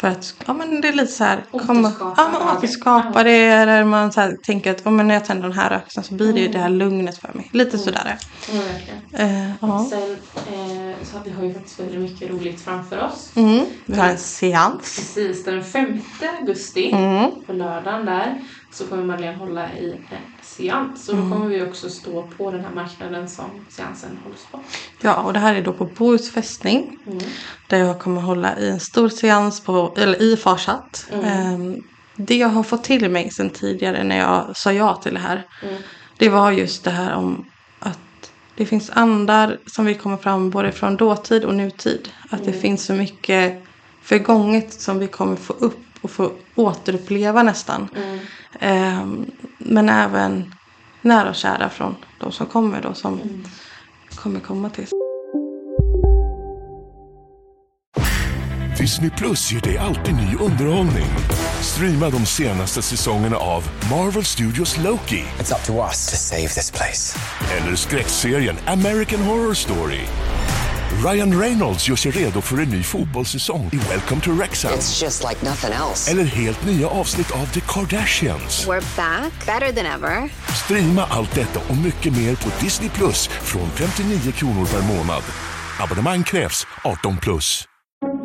För 0.00 0.08
att, 0.08 0.34
ja 0.46 0.52
men 0.52 0.80
det 0.80 0.88
är 0.88 0.92
lite 0.92 1.12
så 1.12 1.24
här. 1.24 1.44
Återskapa 1.52 3.02
ja, 3.04 3.12
Ja. 3.14 3.22
det. 3.22 3.46
Eller 3.46 3.84
man 3.84 4.12
så 4.12 4.20
här, 4.20 4.36
tänker 4.46 4.70
att, 4.70 4.80
ja, 4.84 4.90
men 4.90 5.08
när 5.08 5.14
jag 5.14 5.24
tänder 5.24 5.48
den 5.48 5.58
här 5.58 5.70
rökelsen 5.70 6.04
så 6.04 6.14
blir 6.14 6.32
det 6.32 6.40
ju 6.40 6.48
det 6.48 6.58
här 6.58 6.68
lugnet 6.68 7.18
för 7.18 7.32
mig. 7.34 7.50
Lite 7.52 7.78
sådär. 7.78 8.18
Ja, 8.52 8.60
verkligen. 8.72 9.46
Eh, 9.46 9.50
ja. 9.60 9.86
Sen 9.90 10.10
eh, 10.36 10.96
så 11.02 11.16
har 11.18 11.24
vi 11.24 11.30
har 11.30 11.44
ju 11.44 11.54
faktiskt 11.54 11.80
väldigt 11.80 12.00
mycket 12.00 12.30
roligt 12.30 12.60
framför 12.64 13.04
oss. 13.04 13.32
Mm. 13.36 13.64
Vi 13.86 13.96
har 13.98 14.08
en 14.08 14.18
seans. 14.18 14.96
Precis, 14.96 15.44
den 15.44 15.64
5 15.64 16.00
augusti 16.40 16.90
Mm. 16.92 17.30
på 17.46 17.52
lördagen 17.52 18.06
där 18.06 18.42
så 18.78 18.86
kommer 18.86 19.04
Madeleine 19.04 19.38
hålla 19.38 19.72
i 19.72 19.92
en 19.92 20.18
seans. 20.42 21.08
Och 21.08 21.16
då 21.16 21.22
kommer 21.22 21.46
vi 21.46 21.62
också 21.62 21.90
stå 21.90 22.22
på 22.36 22.50
den 22.50 22.60
här 22.60 22.70
marknaden 22.74 23.28
som 23.28 23.44
seansen 23.68 24.18
hålls 24.24 24.46
på. 24.50 24.60
Ja, 25.00 25.14
och 25.14 25.32
det 25.32 25.38
här 25.38 25.54
är 25.54 25.62
då 25.62 25.72
på 25.72 25.84
Bohus 25.84 26.32
fästning. 26.32 26.98
Mm. 27.06 27.18
Där 27.68 27.78
jag 27.78 27.98
kommer 27.98 28.20
hålla 28.20 28.58
i 28.58 28.68
en 28.68 28.80
stor 28.80 29.08
seans 29.08 29.60
på, 29.60 29.94
eller 29.96 30.22
i 30.22 30.36
Farsatt. 30.36 31.06
Mm. 31.12 31.24
Ehm, 31.24 31.82
det 32.16 32.36
jag 32.36 32.48
har 32.48 32.62
fått 32.62 32.84
till 32.84 33.10
mig 33.10 33.30
sedan 33.30 33.50
tidigare 33.50 34.04
när 34.04 34.18
jag 34.18 34.56
sa 34.56 34.72
ja 34.72 34.94
till 34.94 35.14
det 35.14 35.20
här. 35.20 35.46
Mm. 35.62 35.82
Det 36.18 36.28
var 36.28 36.52
just 36.52 36.84
det 36.84 36.90
här 36.90 37.14
om 37.14 37.44
att 37.78 38.32
det 38.56 38.66
finns 38.66 38.90
andar 38.90 39.58
som 39.66 39.84
vill 39.84 39.98
komma 39.98 40.16
fram 40.16 40.50
både 40.50 40.72
från 40.72 40.96
dåtid 40.96 41.44
och 41.44 41.54
nutid. 41.54 42.08
Att 42.30 42.44
det 42.44 42.52
finns 42.52 42.84
så 42.84 42.92
mycket 42.92 43.62
förgånget 44.02 44.72
som 44.72 44.98
vi 44.98 45.06
kommer 45.06 45.36
få 45.36 45.52
upp 45.52 45.78
och 46.00 46.10
få 46.10 46.32
återuppleva 46.54 47.42
nästan. 47.42 47.88
Mm. 47.96 48.18
Ehm, 48.60 49.30
men 49.58 49.88
även 49.88 50.54
nära 51.02 51.28
och 51.28 51.34
kära 51.34 51.70
från 51.70 51.94
de 52.20 52.32
som 52.32 52.46
kommer 52.46 52.82
då 52.82 52.94
som 52.94 53.12
Mm. 53.20 53.44
kommer 54.14 54.40
komma 54.40 54.70
till. 54.70 54.86
Disney 58.78 59.10
Plus 59.10 59.52
ger 59.52 59.60
dig 59.60 59.78
alltid 59.78 60.14
ny 60.14 60.34
underhållning. 60.40 61.06
Streama 61.60 62.10
de 62.10 62.26
senaste 62.26 62.82
säsongerna 62.82 63.36
av 63.36 63.64
Marvel 63.90 64.24
Studios 64.24 64.78
Loki 64.78 65.24
It's 65.40 65.52
up 65.54 65.64
to 65.66 65.72
us 65.88 66.10
to 66.10 66.16
save 66.16 66.48
this 66.48 66.70
place. 66.70 67.18
eller 67.58 67.76
skräckserien 67.76 68.56
American 68.66 69.20
Horror 69.22 69.54
Story. 69.54 70.00
Ryan 70.96 71.40
Reynolds 71.40 71.88
gör 71.88 71.96
sig 71.96 72.12
redo 72.12 72.40
för 72.40 72.56
en 72.56 72.70
ny 72.70 72.82
fotbollssäsong 72.82 73.70
i 73.72 73.76
Welcome 73.76 74.20
to 74.20 74.30
Wrexham. 74.32 74.72
It's 74.72 75.02
just 75.02 75.24
like 75.30 75.46
nothing 75.46 75.72
else. 75.72 76.10
Eller 76.10 76.24
helt 76.24 76.66
nya 76.66 76.88
avsnitt 76.88 77.30
av 77.30 77.46
The 77.46 77.60
Kardashians. 77.60 78.66
We're 78.66 78.96
back, 78.96 79.46
better 79.46 79.72
than 79.72 79.86
ever. 79.86 80.30
Streama 80.64 81.04
allt 81.10 81.34
detta 81.34 81.60
och 81.68 81.76
mycket 81.76 82.16
mer 82.16 82.34
på 82.36 82.64
Disney 82.64 82.90
Plus 82.90 83.28
från 83.28 83.70
59 83.70 84.32
kronor 84.32 84.66
per 84.66 84.82
månad. 84.96 85.22
Abonnemang 85.80 86.24
krävs 86.24 86.66
18 86.84 87.16
plus. 87.18 87.64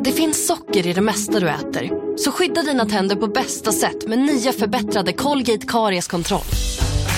Det 0.04 0.12
finns 0.12 0.46
socker 0.46 0.86
i 0.86 0.92
det 0.92 1.00
mesta 1.00 1.40
du 1.40 1.48
äter. 1.48 1.90
Så 2.16 2.32
skydda 2.32 2.62
dina 2.62 2.86
tänder 2.86 3.16
på 3.16 3.26
bästa 3.26 3.72
sätt 3.72 4.08
med 4.08 4.18
nya 4.18 4.52
förbättrade 4.52 5.12
Colgate 5.12 5.66
Karies-kontroll. 5.66 6.44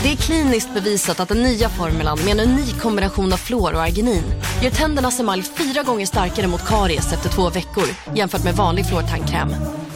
Det 0.06 0.12
är 0.12 0.16
kliniskt 0.16 0.74
bevisat 0.74 1.20
att 1.20 1.28
den 1.28 1.42
nya 1.42 1.68
formulan 1.68 2.18
med 2.24 2.40
en 2.40 2.50
unik 2.50 2.78
kombination 2.80 3.32
av 3.32 3.36
fluor 3.36 3.74
och 3.74 3.82
arginin 3.82 4.22
gör 4.62 4.70
tändernas 4.70 5.20
emalj 5.20 5.42
fyra 5.42 5.82
gånger 5.82 6.06
starkare 6.06 6.46
mot 6.46 6.66
karies 6.66 7.12
efter 7.12 7.28
två 7.28 7.50
veckor 7.50 7.84
jämfört 8.14 8.44
med 8.44 8.54
vanlig 8.54 8.86
fluortandkräm. 8.86 9.48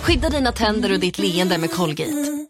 Skydda 0.03 0.31
dina 0.31 0.53
tänder 0.53 0.93
och 0.93 1.01
ditt 1.01 1.19
leende 1.19 1.59
med 1.59 1.71
Colgate. 1.71 2.47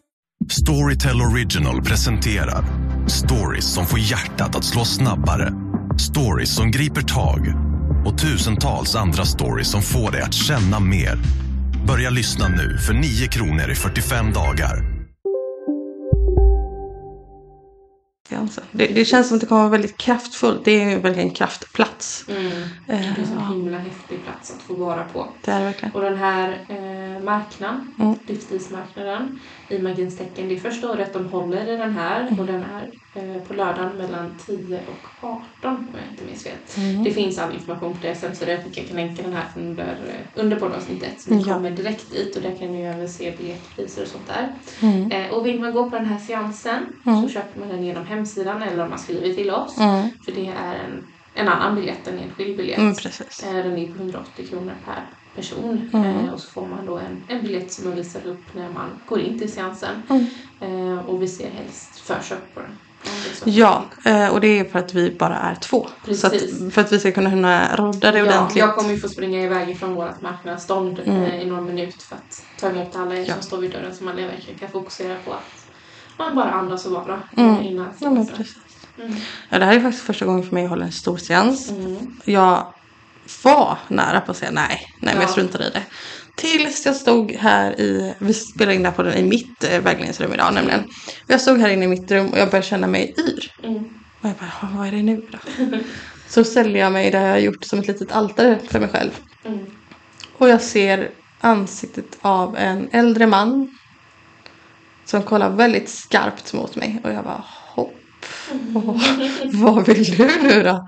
Storytel 0.49 1.21
Original 1.21 1.81
presenterar 1.81 2.65
stories 3.07 3.73
som 3.73 3.85
får 3.85 3.99
hjärtat 3.99 4.55
att 4.55 4.65
slå 4.65 4.85
snabbare. 4.85 5.53
Stories 5.99 6.55
som 6.55 6.71
griper 6.71 7.01
tag 7.01 7.53
och 8.05 8.17
tusentals 8.17 8.95
andra 8.95 9.25
stories 9.25 9.71
som 9.71 9.81
får 9.81 10.11
dig 10.11 10.21
att 10.21 10.33
känna 10.33 10.79
mer. 10.79 11.17
Börja 11.87 12.09
lyssna 12.09 12.47
nu 12.47 12.77
för 12.77 12.93
9 12.93 13.27
kronor 13.27 13.71
i 13.71 13.75
45 13.75 14.33
dagar. 14.33 14.90
Seansen. 18.31 18.63
Det, 18.71 18.87
det 18.87 19.05
känns 19.05 19.27
som 19.27 19.35
att 19.35 19.41
det 19.41 19.47
kommer 19.47 19.61
vara 19.61 19.71
väldigt 19.71 19.97
kraftfullt. 19.97 20.65
Det 20.65 20.71
är 20.81 20.89
ju 20.89 20.99
verkligen 20.99 21.29
en 21.29 21.35
kraftplats. 21.35 22.25
Mm. 22.29 22.45
Eh, 22.47 22.51
Det 22.87 22.93
är 22.93 23.19
en 23.19 23.27
sån 23.27 23.37
ja, 23.39 23.45
himla 23.53 23.77
häftig 23.77 24.23
plats 24.25 24.53
att 24.57 24.61
få 24.61 24.73
vara 24.73 25.03
på. 25.03 25.27
det 25.45 25.51
är 25.51 25.63
verkligen. 25.63 25.93
Och 25.95 26.01
den 26.01 26.17
här 26.17 26.65
eh, 26.69 27.23
marknaden, 27.23 27.93
Mm. 27.99 28.15
livsstilsmarknaden 28.27 29.39
i 29.71 29.79
Magins 29.81 30.17
tecken, 30.17 30.47
det 30.49 30.55
är 30.55 30.59
första 30.59 30.91
året 30.91 31.13
de 31.13 31.25
håller 31.27 31.67
i 31.73 31.77
den 31.77 31.91
här 31.93 32.21
Mm. 32.27 32.39
och 32.39 32.45
den 32.45 32.63
är 32.63 32.91
eh, 33.13 33.41
på 33.41 33.53
lördagen 33.53 33.97
mellan 33.97 34.37
10 34.45 34.79
och 34.87 35.29
18 35.59 35.77
om 35.77 35.87
jag 35.93 36.11
inte 36.11 36.23
minns 36.25 36.43
fel. 36.43 36.53
Mm. 36.77 37.03
Det 37.03 37.11
finns 37.11 37.39
all 37.39 37.53
information 37.53 37.93
på 37.93 37.99
deras 38.01 38.21
hemsida. 38.21 38.51
Jag 38.51 38.63
tycker 38.63 38.81
jag 38.81 38.87
kan 38.87 38.97
länka 38.97 39.23
den 39.23 39.33
här 39.33 39.43
under, 39.55 39.83
eh, 40.07 40.41
under 40.41 40.59
poddavsnittet 40.59 41.21
så 41.21 41.33
ni 41.33 41.43
Ja. 41.47 41.53
kommer 41.53 41.71
direkt 41.71 42.11
dit 42.11 42.35
och 42.35 42.41
där 42.41 42.55
kan 42.55 42.71
ni 42.71 42.81
även 42.81 43.09
se 43.09 43.31
biljettpriser 43.37 44.01
och 44.01 44.07
sånt 44.07 44.27
där. 44.27 44.53
Mm. 44.81 45.11
Eh, 45.11 45.31
och 45.33 45.45
vill 45.45 45.59
man 45.59 45.71
gå 45.73 45.89
på 45.89 45.95
den 45.95 46.05
här 46.05 46.17
seansen 46.19 46.83
Mm. 47.05 47.21
så 47.21 47.29
köper 47.29 47.59
man 47.59 47.69
den 47.69 47.83
genom 47.83 48.05
hemsidan 48.05 48.61
eller 48.61 48.83
om 48.83 48.89
man 48.89 48.99
skriver 48.99 49.33
till 49.33 49.51
oss. 49.51 49.77
Mm. 49.79 50.07
För 50.25 50.31
det 50.31 50.47
är 50.47 50.75
en, 50.75 51.03
en 51.33 51.47
annan 51.47 51.75
biljett, 51.75 52.07
en 52.07 52.19
enskild 52.19 52.57
biljett. 52.57 52.77
Mm, 52.77 52.95
precis. 52.95 53.43
Eh, 53.43 53.53
Den 53.53 53.77
är 53.77 53.87
på 53.87 53.93
180 53.97 54.45
kronor 54.49 54.73
per 54.85 55.03
person. 55.35 55.89
Mm. 55.93 56.05
Eh, 56.25 56.33
och 56.33 56.39
så 56.39 56.51
får 56.51 56.67
man 56.67 56.85
då 56.85 56.97
en, 56.97 57.23
en 57.27 57.41
biljett 57.41 57.71
som 57.73 57.85
man 57.87 57.95
visar 57.95 58.27
upp 58.27 58.43
när 58.55 58.69
man 58.69 58.89
går 59.07 59.19
in 59.19 59.39
till 59.39 59.51
seansen. 59.51 60.03
Mm. 60.09 60.25
Eh, 60.61 61.05
och 61.05 61.21
vi 61.21 61.27
ser 61.27 61.49
helst 61.49 61.99
förköp 61.99 62.53
på 62.53 62.59
den. 62.59 62.77
Så. 63.33 63.43
Ja, 63.49 63.83
eh, 64.05 64.27
och 64.27 64.41
det 64.41 64.59
är 64.59 64.63
för 64.65 64.79
att 64.79 64.93
vi 64.93 65.15
bara 65.19 65.35
är 65.37 65.55
två. 65.55 65.87
Så 65.87 66.05
Precis. 66.29 66.61
att, 66.61 66.73
för 66.73 66.81
att 66.81 66.91
vi 66.91 66.99
ska 66.99 67.11
kunna 67.11 67.29
hinna 67.29 67.75
rodda 67.75 68.11
det 68.11 68.17
Ja, 68.19 68.25
ordentligt. 68.25 68.57
jag 68.59 68.75
kommer 68.75 68.91
ju 68.91 68.99
få 68.99 69.09
springa 69.09 69.41
iväg 69.41 69.69
ifrån 69.69 69.93
vårt 69.95 70.21
marknadsstånd 70.21 70.99
Mm. 71.05 71.23
i 71.41 71.45
någon 71.45 71.65
minut 71.65 72.03
för 72.03 72.15
att 72.15 72.43
ta 72.59 72.69
emot 72.69 72.95
alla 72.95 73.15
er 73.15 73.25
Ja. 73.27 73.33
som 73.33 73.43
står 73.43 73.57
vid 73.57 73.71
dörren 73.71 73.95
så 73.95 74.03
man 74.03 74.15
verkligen 74.15 74.59
kan 74.59 74.69
fokusera 74.69 75.15
på 75.25 75.33
att 75.33 75.65
man 76.17 76.35
bara 76.35 76.51
andas 76.51 76.85
och 76.85 76.91
vara 76.91 77.21
Mm. 77.37 77.61
innan 77.61 77.87
Ja, 77.99 78.09
men 78.09 78.27
precis. 78.27 78.57
Mm. 78.99 79.13
Ja, 79.49 79.59
det 79.59 79.65
här 79.65 79.75
är 79.75 79.79
faktiskt 79.79 80.03
första 80.05 80.25
gången 80.25 80.43
för 80.43 80.53
mig 80.53 80.63
att 80.63 80.69
hålla 80.69 80.85
en 80.85 80.91
stor 80.91 81.17
seans. 81.17 81.69
Mm. 81.69 81.97
Jag 82.25 82.73
var 83.43 83.77
nära 83.87 84.21
på 84.21 84.31
att 84.31 84.37
säga 84.37 84.51
nej, 84.51 84.87
nej 84.99 85.13
men 85.13 85.21
jag 85.21 85.23
Ja. 85.23 85.27
struntar 85.31 85.61
i 85.61 85.69
det. 85.69 85.83
Tills 86.35 86.85
jag 86.85 86.95
stod 86.95 87.31
här 87.31 87.79
i, 87.81 88.13
vi 88.19 88.33
spelar 88.33 88.71
in 88.73 88.83
den 88.83 88.85
här 88.91 88.97
podden 88.97 89.13
i 89.17 89.23
mitt 89.23 89.63
eh, 89.63 89.79
vägledningsrum 89.81 90.33
idag 90.33 90.53
nämligen. 90.53 90.83
Jag 91.27 91.41
stod 91.41 91.59
här 91.59 91.69
inne 91.69 91.85
i 91.85 91.87
mitt 91.87 92.11
rum 92.11 92.29
och 92.29 92.37
jag 92.37 92.49
började 92.49 92.67
känna 92.67 92.87
mig 92.87 93.15
yr. 93.17 93.51
Mm. 93.63 93.83
Och 94.21 94.29
jag 94.29 94.35
bara, 94.35 94.51
"Ja, 94.61 94.67
vad 94.77 94.87
är 94.87 94.91
det 94.91 95.03
nu 95.03 95.25
då? 95.31 95.37
Så 96.27 96.43
ställde 96.43 96.79
jag 96.79 96.91
mig 96.91 97.11
där 97.11 97.21
jag 97.21 97.31
har 97.31 97.37
gjort 97.39 97.63
som 97.63 97.79
ett 97.79 97.87
litet 97.87 98.11
altare 98.11 98.59
för 98.69 98.79
mig 98.79 98.89
själv. 98.89 99.11
Mm. 99.45 99.59
Och 100.37 100.49
jag 100.49 100.61
ser 100.61 101.09
ansiktet 101.41 102.17
av 102.21 102.57
en 102.57 102.89
äldre 102.91 103.27
man. 103.27 103.77
Som 105.05 105.23
kollar 105.23 105.49
väldigt 105.49 105.89
skarpt 105.89 106.53
mot 106.53 106.75
mig. 106.75 107.01
Och 107.03 107.11
jag 107.13 107.23
bara 107.23 107.43
hopp. 107.75 107.95
Vad 109.53 109.85
vill 109.87 110.03
du 110.17 110.41
nu 110.43 110.63
då? 110.63 110.87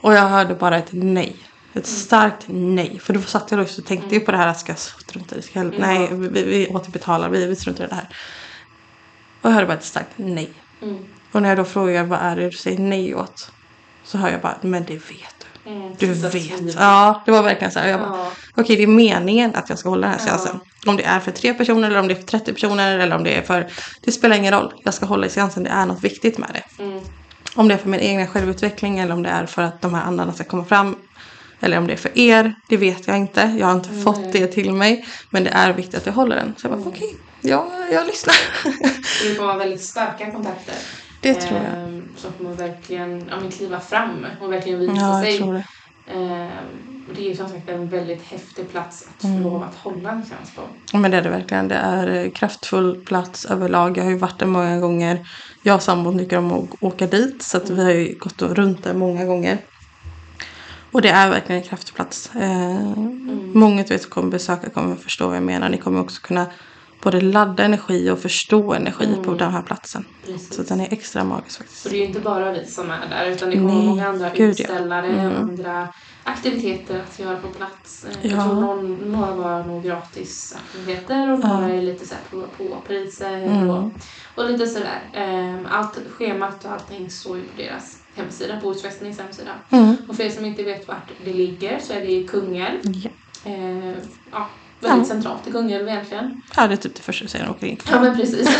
Och 0.00 0.14
jag 0.14 0.28
hörde 0.28 0.54
bara 0.54 0.78
ett 0.78 0.88
nej. 0.92 1.36
Ett 1.74 1.86
starkt 1.86 2.44
nej. 2.46 2.98
För 3.02 3.14
då 3.14 3.20
satt 3.20 3.50
jag 3.50 3.60
och 3.60 3.84
tänkte 3.86 4.14
ju 4.14 4.20
på 4.20 4.30
det 4.30 4.36
här. 4.36 4.54
Ska 4.54 4.72
jag 4.72 4.78
strunta 4.78 5.36
i 5.36 5.42
jag, 5.52 5.74
Nej, 5.78 6.08
vi, 6.12 6.42
vi 6.42 6.68
återbetalar. 6.68 7.28
Vi, 7.28 7.46
vi 7.46 7.56
struntar 7.56 7.84
i 7.84 7.86
det 7.86 7.94
här. 7.94 8.08
Och 9.42 9.50
jag 9.50 9.54
hörde 9.54 9.66
bara 9.66 9.78
ett 9.78 9.84
starkt 9.84 10.10
nej. 10.16 10.50
Mm. 10.82 10.98
Och 11.32 11.42
när 11.42 11.48
jag 11.48 11.58
då 11.58 11.64
frågar 11.64 12.04
vad 12.04 12.18
är 12.18 12.36
det 12.36 12.50
du 12.50 12.56
säger 12.56 12.78
nej 12.78 13.14
åt. 13.14 13.50
Så 14.04 14.18
hör 14.18 14.30
jag 14.30 14.40
bara, 14.40 14.56
men 14.60 14.84
det 14.84 14.94
vet 14.94 15.46
du. 15.64 15.70
Mm. 15.70 15.94
Du 15.98 16.06
vet. 16.06 16.74
Ja, 16.74 17.22
det 17.26 17.30
var 17.30 17.42
verkligen 17.42 17.72
så 17.72 17.78
här. 17.78 17.88
Jag 17.88 18.00
bara, 18.00 18.18
Ja. 18.18 18.32
Okej, 18.54 18.76
det 18.76 18.82
är 18.82 18.86
meningen 18.86 19.54
att 19.54 19.68
jag 19.68 19.78
ska 19.78 19.88
hålla 19.88 20.06
den 20.06 20.18
här 20.18 20.26
Ja. 20.26 20.38
seansen. 20.38 20.60
Om 20.86 20.96
det 20.96 21.04
är 21.04 21.20
för 21.20 21.30
tre 21.30 21.54
personer 21.54 21.88
eller 21.88 22.00
om 22.00 22.08
det 22.08 22.14
är 22.14 22.16
för 22.16 22.26
30 22.26 22.52
personer 22.52 22.98
eller 22.98 23.16
om 23.16 23.24
det 23.24 23.34
är 23.34 23.42
för... 23.42 23.66
Det 24.00 24.12
spelar 24.12 24.36
ingen 24.36 24.52
roll. 24.54 24.72
Jag 24.84 24.94
ska 24.94 25.06
hålla 25.06 25.26
i 25.26 25.30
seansen. 25.30 25.62
Det 25.62 25.70
är 25.70 25.86
något 25.86 26.04
viktigt 26.04 26.38
med 26.38 26.50
det. 26.52 26.82
Mm. 26.82 27.00
Om 27.54 27.68
det 27.68 27.74
är 27.74 27.78
för 27.78 27.88
min 27.88 28.00
egna 28.00 28.26
självutveckling 28.26 28.98
eller 28.98 29.14
om 29.14 29.22
det 29.22 29.28
är 29.28 29.46
för 29.46 29.62
att 29.62 29.80
de 29.82 29.94
här 29.94 30.02
andarna 30.02 30.32
ska 30.32 30.44
komma 30.44 30.64
fram. 30.64 30.96
Eller 31.60 31.78
om 31.78 31.86
det 31.86 31.92
är 31.92 31.96
för 31.96 32.18
er. 32.18 32.54
Det 32.68 32.76
vet 32.76 33.06
jag 33.06 33.16
inte. 33.16 33.56
Jag 33.58 33.66
har 33.66 33.74
inte 33.74 33.90
Nej. 33.92 34.02
fått 34.02 34.32
det 34.32 34.46
till 34.46 34.72
mig. 34.72 35.06
Men 35.30 35.44
det 35.44 35.50
är 35.50 35.72
viktigt 35.72 35.94
att 35.94 36.06
jag 36.06 36.12
håller 36.12 36.36
den. 36.36 36.54
Så 36.56 36.66
jag 36.66 36.70
bara, 36.72 36.80
Mm. 36.82 36.88
okej. 36.88 37.16
Ja, 37.40 37.70
jag 37.92 38.06
lyssnar. 38.06 38.34
Det 39.28 39.34
får 39.34 39.44
vara 39.46 39.56
väldigt 39.56 39.82
starka 39.84 40.30
kontakter. 40.30 40.74
det 41.22 41.34
tror 41.34 41.60
jag. 41.60 41.82
Ehm, 41.82 42.08
som 42.16 42.32
kommer 42.32 42.54
verkligen 42.54 43.24
ja, 43.30 43.40
men 43.40 43.50
kliva 43.50 43.80
fram 43.80 44.26
och 44.40 44.52
verkligen 44.52 44.78
visa 44.80 44.92
Ja, 44.96 45.22
sig. 45.22 45.38
det. 45.38 45.64
Ehm, 46.14 46.48
det 47.16 47.20
är 47.26 47.28
ju 47.30 47.36
som 47.36 47.48
sagt 47.48 47.68
en 47.68 47.88
väldigt 47.88 48.22
häftig 48.22 48.70
plats 48.70 49.08
att 49.16 49.22
få 49.22 49.28
Mm. 49.28 49.42
lov 49.42 49.62
att 49.62 49.74
hålla 49.74 50.10
en 50.10 50.22
seans 50.24 50.52
på. 50.56 50.98
Men 50.98 51.10
det 51.10 51.16
är 51.16 51.22
det 51.22 51.28
verkligen. 51.30 51.68
Det 51.68 51.74
är 51.74 52.24
eh, 52.24 52.30
kraftfull 52.30 53.04
plats 53.04 53.44
överlag. 53.44 53.98
Jag 53.98 54.04
har 54.04 54.10
ju 54.10 54.18
varit 54.18 54.38
där 54.38 54.46
många 54.46 54.80
gånger. 54.80 55.28
Jag 55.62 55.74
och 55.76 55.82
sambon 55.82 56.18
tycker 56.18 56.38
om 56.38 56.52
att 56.52 56.82
åka 56.82 57.06
dit. 57.06 57.42
Så 57.42 57.56
att 57.56 57.70
vi 57.70 57.82
har 57.84 57.90
ju 57.90 58.18
gått 58.18 58.42
runt 58.42 58.84
där 58.84 58.94
många 58.94 59.24
gånger. 59.24 59.58
Och 60.98 61.02
det 61.02 61.08
är 61.08 61.30
verkligen 61.30 61.62
en 61.62 61.68
kraftfull 61.68 61.94
plats. 61.96 62.30
Eh, 62.36 62.96
Många 63.54 63.82
av 63.82 63.92
er 63.92 63.98
som 63.98 64.10
kommer 64.10 64.30
besöka 64.30 64.70
kommer 64.70 64.96
förstå 64.96 65.26
vad 65.26 65.36
jag 65.36 65.42
menar. 65.42 65.68
Ni 65.68 65.78
kommer 65.78 66.00
också 66.00 66.20
kunna 66.22 66.46
både 67.02 67.20
ladda 67.20 67.64
energi 67.64 68.10
och 68.10 68.18
förstå 68.18 68.72
energi 68.74 69.08
på 69.24 69.34
den 69.34 69.52
här 69.52 69.62
platsen. 69.62 70.04
Precis. 70.26 70.54
Så 70.56 70.62
den 70.62 70.80
är 70.80 70.92
extra 70.92 71.24
magisk 71.24 71.58
faktiskt. 71.58 71.82
Så 71.82 71.88
det 71.88 71.96
är 71.96 71.98
ju 71.98 72.04
inte 72.06 72.20
bara 72.20 72.52
vi 72.52 72.66
som 72.66 72.90
är 72.90 73.08
där 73.10 73.30
utan 73.30 73.50
det 73.50 73.56
kommer 73.56 73.74
Nej, 73.74 73.86
många 73.86 74.08
andra 74.08 74.28
gud, 74.30 74.40
ja. 74.40 74.64
utställare 74.64 75.06
Mm. 75.06 75.32
och 75.32 75.38
andra 75.38 75.88
aktiviteter 76.24 77.00
att 77.08 77.18
göra 77.18 77.36
på 77.36 77.48
plats. 77.48 78.04
Eh, 78.04 78.10
Ja. 78.22 78.36
Jag 78.36 78.44
tror 78.44 78.60
någon, 78.60 78.94
några 79.12 79.34
var 79.34 79.64
nog 79.64 79.82
gratisaktiviteter 79.84 81.32
och 81.32 81.38
några 81.40 81.68
är 81.74 81.82
lite 81.82 82.06
så 82.06 82.14
här 82.14 82.22
på, 82.30 82.46
på 82.64 82.76
priser 82.86 83.36
Mm. 83.38 83.70
och, 83.70 83.90
och 84.34 84.50
lite 84.50 84.66
sådär. 84.66 85.00
Ehm, 85.12 85.66
Allt, 85.70 85.98
schemat 86.10 86.64
och 86.64 86.72
allting 86.72 87.10
står 87.10 87.36
ju 87.36 87.42
på 87.42 87.56
deras 87.62 87.98
hemsida, 88.14 88.60
på 88.60 88.68
Ortsfästnings 88.68 89.18
hemsida. 89.18 89.50
Mm. 89.70 89.96
Och 90.08 90.16
för 90.16 90.24
er 90.24 90.30
som 90.30 90.44
inte 90.44 90.62
vet 90.62 90.88
vart 90.88 91.08
det 91.24 91.32
ligger 91.32 91.78
så 91.78 91.92
är 91.92 92.00
det 92.00 92.12
i 92.12 92.28
Kungälv. 92.28 92.78
Ja. 92.82 93.10
Eh, 93.44 93.94
ja, 94.32 94.48
väldigt 94.80 95.08
Ja. 95.08 95.14
centralt 95.14 95.46
i 95.48 95.50
Kungälv 95.50 95.88
egentligen. 95.88 96.42
ja, 96.56 96.66
det 96.66 96.74
är 96.74 96.76
typ 96.76 96.94
det 96.94 97.02
första 97.02 97.24
du 97.24 97.28
säger 97.28 97.44
när 97.44 97.52
du 97.52 97.56
åker 97.56 97.66
in. 97.66 97.78
Ja 97.90 98.00
men 98.00 98.16
precis. 98.16 98.48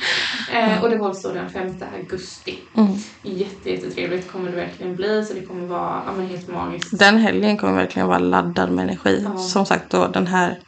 eh, 0.54 0.82
och 0.82 0.90
det 0.90 0.96
hålls 0.98 1.22
då 1.22 1.32
den 1.32 1.50
5 1.50 1.74
augusti. 1.98 2.58
Mm. 2.76 2.92
Jätte, 3.22 3.70
jättetrevligt 3.70 4.32
kommer 4.32 4.50
det 4.50 4.56
verkligen 4.56 4.96
bli 4.96 5.24
så 5.24 5.34
det 5.34 5.40
kommer 5.46 5.66
vara 5.66 6.02
ja, 6.06 6.12
men 6.16 6.26
helt 6.26 6.48
magiskt. 6.48 6.98
Den 6.98 7.16
helgen 7.18 7.56
kommer 7.56 7.72
verkligen 7.72 8.08
vara 8.08 8.18
laddad 8.18 8.70
med 8.70 8.82
energi. 8.82 9.22
Ja. 9.24 9.38
Som 9.38 9.66
sagt 9.66 9.90
då 9.90 10.06
den 10.08 10.26
här 10.26 10.58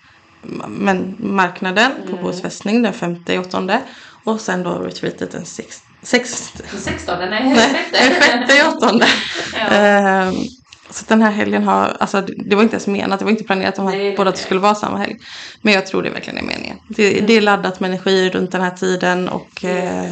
men, 0.68 1.16
marknaden 1.18 1.92
på 2.06 2.08
Mm. 2.12 2.22
Bohus 2.22 2.42
fästning 2.42 2.82
den 2.82 2.92
femte 2.92 3.38
åttonde. 3.38 3.80
Och 4.24 4.40
sen 4.40 4.62
då 4.62 4.70
retreatet 4.78 5.30
den 5.32 5.44
sex, 5.44 5.76
sex, 6.02 6.52
Den 6.70 6.80
16, 6.80 7.18
nej, 7.18 7.28
nej, 7.30 7.86
den 7.92 8.20
sjätte 8.22 8.68
åttonde. 8.68 9.06
ja. 9.52 9.58
Ehm, 9.76 10.34
så 10.92 11.04
den 11.08 11.22
här 11.22 11.30
helgen 11.30 11.62
har, 11.64 11.96
alltså 12.00 12.20
det 12.20 12.34
det 12.46 12.56
var 12.56 12.62
inte 12.62 12.74
ens 12.74 12.86
menat, 12.86 13.18
det 13.18 13.24
var 13.24 13.32
inte 13.32 13.44
planerat 13.44 13.78
att 13.78 13.92
de 13.92 14.14
båda 14.16 14.32
skulle 14.32 14.60
vara 14.60 14.74
samma 14.74 14.98
helg. 14.98 15.16
Men 15.62 15.74
jag 15.74 15.86
tror 15.86 16.02
det 16.02 16.10
verkligen 16.10 16.38
är 16.38 16.42
meningen. 16.42 16.76
Det, 16.88 17.20
det 17.20 17.36
är 17.36 17.40
laddat 17.40 17.80
med 17.80 17.88
energi 17.90 18.30
runt 18.30 18.52
den 18.52 18.60
här 18.60 18.70
tiden 18.70 19.28
och 19.28 19.64
eh, 19.64 20.04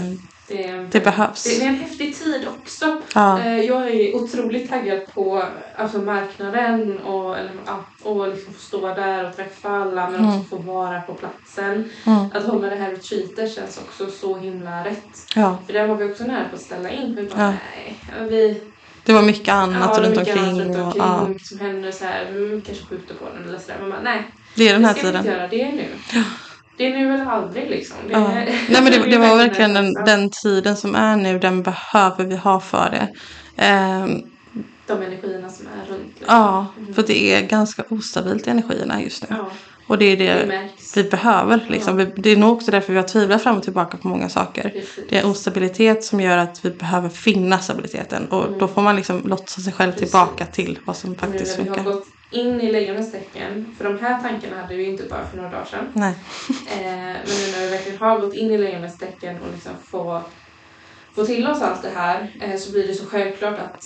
det, 0.49 0.87
det 0.91 1.01
behövs. 1.01 1.43
det 1.45 1.65
är 1.65 1.69
en 1.69 1.75
häftig 1.75 2.19
tid 2.19 2.47
också. 2.63 3.01
Ja. 3.15 3.41
Eh, 3.41 3.61
Jag 3.61 3.91
är 3.91 4.15
otroligt 4.17 4.71
taggad 4.71 5.01
på 5.15 5.43
alltså, 5.77 5.99
marknaden 5.99 6.99
och, 6.99 7.39
eller, 7.39 7.53
och 8.03 8.29
liksom 8.29 8.55
få 8.55 8.61
stå 8.61 8.95
där 8.95 9.29
och 9.29 9.37
träffa 9.37 9.69
alla 9.69 10.11
men 10.11 10.25
också 10.29 10.57
få 10.57 10.57
vara 10.57 11.01
på 11.01 11.15
platsen. 11.15 11.91
Mm. 12.07 12.25
Att 12.35 12.43
hålla 12.47 12.71
det 12.71 12.77
här 12.77 12.91
retreatet 12.91 13.55
känns 13.55 13.79
också 13.79 14.07
så 14.11 14.37
himla 14.39 14.85
rätt. 14.85 15.27
Ja, 15.37 15.59
För 15.67 15.73
där 15.73 15.87
var 15.87 15.95
vi 15.97 16.13
också 16.13 16.25
nära 16.25 16.45
på 16.49 16.55
att 16.57 16.63
ställa 16.63 16.91
in. 16.91 17.15
Vi 17.17 17.23
bara, 17.23 17.43
Ja. 17.43 17.55
nej, 17.77 18.29
vi, 18.29 18.61
det 19.05 19.13
var 19.13 19.23
mycket 19.23 19.55
annat 19.55 19.91
ja, 19.97 20.03
runt 20.03 20.17
mycket 20.17 20.37
annat 20.37 20.49
omkring. 20.49 20.67
runt 20.67 20.77
och, 20.77 20.85
omkring 20.85 21.03
ja, 21.03 21.21
och 21.21 21.29
mycket 21.29 21.47
som 21.47 21.61
händer 21.61 21.91
så 21.91 22.05
här, 22.05 22.27
mm, 22.27 22.61
kanske 22.61 22.85
skjuter 22.85 23.15
på 23.15 23.25
den 23.35 23.49
eller 23.49 23.59
sådär. 23.59 23.77
Men 23.81 23.91
bara, 23.91 24.01
nej, 24.01 24.31
det 24.55 24.69
är 24.69 24.73
den 24.73 24.85
här 24.85 24.95
tiden. 24.95 25.17
inte 25.17 25.31
göra, 25.31 25.49
det 25.49 25.63
är 25.63 25.73
nu. 25.73 25.89
Det 26.77 26.87
är 26.87 26.91
nu 26.91 27.15
eller 27.15 27.27
aldrig 27.27 27.71
liksom. 27.71 27.97
Det, 28.07 28.13
Ja. 28.13 28.29
Nej 28.29 28.57
men 28.69 28.85
det, 28.85 28.99
det 29.11 29.19
var 29.19 29.37
verkligen 29.37 29.75
den, 29.75 29.95
den, 29.95 30.05
den 30.05 30.31
tiden 30.31 30.77
som 30.77 30.95
är 30.95 31.17
nu, 31.17 31.39
den 31.39 31.63
behöver 31.63 32.25
vi 32.25 32.37
ha 32.37 32.61
för 32.61 32.91
det. 32.91 33.09
Ehm, 33.57 34.23
de 34.87 35.03
energierna 35.03 35.49
som 35.49 35.67
är 35.67 35.91
runt. 35.91 36.15
Liksom. 36.19 36.37
ja, 36.37 36.67
för 36.95 37.03
det 37.03 37.35
är 37.35 37.47
ganska 37.47 37.85
ostabilt 37.89 38.47
i 38.47 38.51
energierna 38.51 39.03
just 39.03 39.31
nu. 39.31 39.37
Ja, 39.39 39.51
Och 39.91 39.99
det 39.99 40.05
är 40.05 40.17
det 40.17 40.35
det 40.45 40.69
vi 40.95 41.05
behöver. 41.11 41.67
Liksom. 41.69 41.97
Vi- 41.97 42.05
Det 42.17 42.31
är 42.31 42.37
nog 42.37 42.53
också 42.53 42.71
därför 42.71 42.93
vi 42.93 42.99
har 42.99 43.09
tvivlat 43.09 43.43
fram 43.43 43.57
och 43.57 43.63
tillbaka 43.63 43.97
på 43.97 44.09
många 44.09 44.29
saker. 44.29 44.63
Precis. 44.63 45.05
Det 45.09 45.19
är 45.19 45.27
ostabilitet 45.27 46.05
som 46.05 46.21
gör 46.21 46.39
att 46.39 46.65
vi 46.65 46.71
behöver 46.71 47.09
finna 47.09 47.59
stabiliteten. 47.59 48.27
Och 48.29 48.59
då 48.59 48.69
får 48.69 48.83
man 48.83 48.97
liksom 48.97 49.23
lotsa 49.25 49.61
sig 49.61 49.73
själv 49.73 49.93
Precis. 49.93 50.11
tillbaka 50.11 50.47
till 50.47 50.79
vad 50.85 50.97
som 50.97 51.11
Nu 51.11 51.17
faktiskt 51.17 51.59
när 51.59 51.65
vi 51.65 51.69
har 51.71 51.77
funkar. 51.77 51.93
gått 51.93 52.07
in 52.31 52.61
i 52.61 52.73
lejonets 52.73 53.13
tecken, 53.13 53.75
för 53.79 53.85
de 53.85 53.99
här 53.99 54.21
tankarna 54.23 54.63
hade 54.63 54.75
vi 54.77 54.85
inte 54.85 55.03
bara 55.11 55.27
för 55.27 55.37
några 55.37 55.51
dagar 55.51 55.65
sedan. 55.65 55.87
Nej. 55.95 56.15
Eh, 56.51 56.87
men 56.87 57.15
nu 57.41 57.53
när 57.53 57.61
vi 57.61 57.69
verkligen 57.71 57.99
har 57.99 58.19
gått 58.19 58.35
in 58.35 58.51
i 58.51 58.59
lejonets 58.59 58.99
tecken 58.99 59.37
och 59.37 59.53
liksom 59.55 59.73
få, 59.91 60.23
få 61.15 61.25
till 61.25 61.47
oss 61.47 61.63
allt 61.63 61.83
det 61.83 61.91
här 61.95 62.29
eh, 62.41 62.57
så 62.59 62.73
blir 62.73 62.87
det 62.87 62.95
så 62.95 63.07
självklart 63.07 63.59
att 63.59 63.85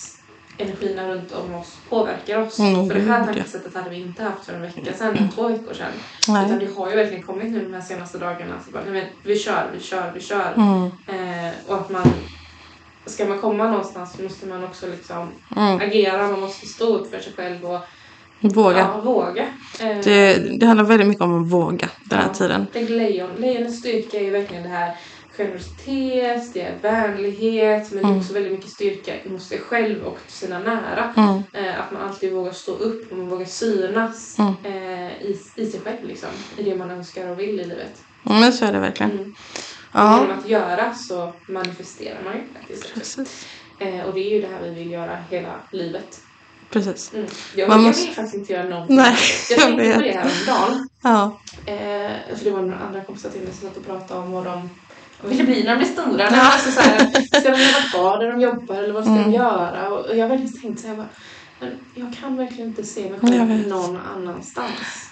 energierna 0.58 1.08
runt 1.08 1.32
om 1.32 1.54
oss 1.54 1.78
påverkar 1.88 2.38
oss. 2.38 2.58
Mm, 2.58 2.88
för 2.88 2.94
det 2.94 3.00
här 3.00 3.24
tankesättet 3.24 3.74
hade 3.74 3.90
vi 3.90 3.96
inte 4.00 4.22
haft 4.22 4.44
för 4.46 4.54
en 4.54 4.62
vecka 4.62 4.92
sedan, 4.92 5.16
eller 5.16 5.28
två 5.34 5.48
veckor 5.48 5.74
sedan. 5.74 5.92
Nej. 6.28 6.46
Utan 6.46 6.58
det 6.58 6.74
har 6.76 6.90
ju 6.90 6.96
verkligen 6.96 7.22
kommit 7.22 7.52
nu 7.52 7.64
de 7.64 7.74
här 7.74 7.80
senaste 7.80 8.18
dagarna. 8.18 8.54
Så 8.66 8.70
bara, 8.70 8.82
nej 8.84 8.92
men 8.92 9.04
vi 9.22 9.38
kör, 9.38 9.70
vi 9.74 9.80
kör, 9.80 10.12
vi 10.14 10.20
kör. 10.20 10.52
Mm. 10.56 10.84
Eh, 11.46 11.52
och 11.66 11.74
att 11.74 11.90
man 11.90 12.02
ska 13.06 13.24
man 13.24 13.38
komma 13.40 13.68
någonstans 13.70 14.12
så 14.16 14.22
måste 14.22 14.46
man 14.46 14.64
också 14.64 14.86
liksom 14.86 15.28
Mm. 15.56 15.80
agera. 15.80 16.28
Man 16.28 16.40
måste 16.40 16.66
stå 16.66 16.84
upp 16.96 17.10
för 17.10 17.18
sig 17.20 17.32
själv 17.36 17.64
och 17.64 17.80
Våga. 18.40 18.78
ja, 18.78 19.00
våga. 19.00 19.42
Eh, 19.80 19.98
Det, 20.04 20.34
det 20.60 20.66
handlar 20.66 20.84
väldigt 20.84 21.08
mycket 21.08 21.22
om 21.22 21.42
att 21.44 21.50
våga 21.50 21.88
den 22.04 22.18
här 22.18 22.26
Ja, 22.28 22.34
tiden. 22.34 22.66
Tänk 22.72 22.88
lejon. 22.90 23.30
Lejonets 23.38 23.78
styrka 23.78 24.16
är 24.18 24.22
ju 24.24 24.30
verkligen 24.30 24.62
det 24.62 24.68
här 24.68 24.96
generositet, 25.36 26.54
det 26.54 26.60
är 26.62 26.78
vänlighet, 26.82 27.92
men 27.92 28.02
det 28.02 28.08
är 28.08 28.18
också 28.18 28.32
väldigt 28.32 28.52
mycket 28.52 28.70
styrka 28.70 29.12
mot 29.24 29.42
sig 29.42 29.58
själv 29.58 30.02
och 30.04 30.18
sina 30.26 30.58
nära. 30.58 31.14
Mm. 31.16 31.42
Eh, 31.52 31.80
att 31.80 31.92
man 31.92 32.02
alltid 32.02 32.32
vågar 32.32 32.52
stå 32.52 32.72
upp 32.72 33.12
och 33.12 33.18
man 33.18 33.28
vågar 33.28 33.44
synas 33.46 34.38
Mm. 34.38 34.54
eh, 34.64 35.12
i, 35.22 35.40
i 35.56 35.66
sig 35.70 35.80
själv 35.80 36.04
liksom. 36.08 36.28
I 36.56 36.62
det 36.62 36.74
man 36.76 36.90
önskar 36.90 37.28
och 37.30 37.38
vill 37.40 37.60
i 37.60 37.64
livet. 37.64 38.02
Mm, 38.26 38.40
Men 38.40 38.52
så 38.52 38.64
är 38.64 38.72
det 38.72 38.78
verkligen. 38.80 39.12
Mm. 39.12 39.34
Ja, 39.92 40.20
genom 40.20 40.38
att 40.38 40.48
göra 40.48 40.94
så 40.94 41.32
manifesterar 41.48 42.18
man 42.24 42.34
ju 42.34 42.40
faktiskt. 42.58 42.94
precis. 42.94 43.46
Eh, 43.78 44.00
och 44.00 44.14
det 44.14 44.20
är 44.20 44.30
ju 44.30 44.40
det 44.40 44.48
här 44.48 44.62
vi 44.62 44.70
vill 44.74 44.90
göra 44.90 45.18
hela 45.30 45.54
livet. 45.72 46.20
precis. 46.70 47.12
Mm. 47.14 47.26
Jag, 47.56 47.68
Man 47.68 47.78
jag 47.78 47.86
måste- 47.86 48.06
vill 48.06 48.14
faktiskt 48.14 48.34
inte 48.34 48.52
göra 48.52 48.68
någonting. 48.68 48.96
Nej, 48.96 49.16
jag 49.50 49.58
jag 49.58 49.66
tänkte 49.66 49.94
på 49.94 50.00
vet. 50.00 50.12
det 50.12 50.18
här 50.18 50.24
om 50.24 50.46
dagen. 50.46 50.88
Ja, 51.02 51.40
Eh, 51.66 52.36
för 52.36 52.44
det 52.44 52.50
var 52.50 52.62
några 52.62 52.78
andra 52.78 53.04
kompisar 53.04 53.30
till 53.30 53.40
mig 53.40 53.52
som 53.52 53.68
satt 53.68 53.76
och 53.76 53.86
pratade 53.86 54.20
om 54.20 54.32
vad 54.32 54.44
de 54.44 54.70
ville 55.22 55.44
bli 55.44 55.62
när 55.62 55.70
de 55.70 55.76
blir 55.76 55.88
stora. 55.88 56.22
Ja. 56.30 56.52
Alltså 56.52 56.70
så 56.70 56.80
här, 56.80 56.98
ska 57.40 57.50
de 57.50 57.62
jobba 57.62 57.80
kvar 57.92 58.18
där 58.18 58.32
de 58.32 58.40
jobbar 58.40 58.74
eller 58.74 58.94
vad 58.94 59.04
ska 59.04 59.12
Mm. 59.12 59.24
de 59.30 59.36
göra? 59.36 59.88
Och 59.88 60.16
jag 60.16 60.22
har 60.24 60.28
verkligen 60.28 60.60
tänkt 60.60 60.80
så 60.80 60.88
här, 60.88 60.94
bara, 60.96 61.08
men 61.60 61.70
jag 61.94 62.14
kan 62.20 62.36
verkligen 62.36 62.66
inte 62.68 62.84
se 62.84 63.00
mig 63.00 63.18
Jag 63.22 63.30
själv 63.30 63.68
någon 63.68 63.98
annanstans. 64.16 65.10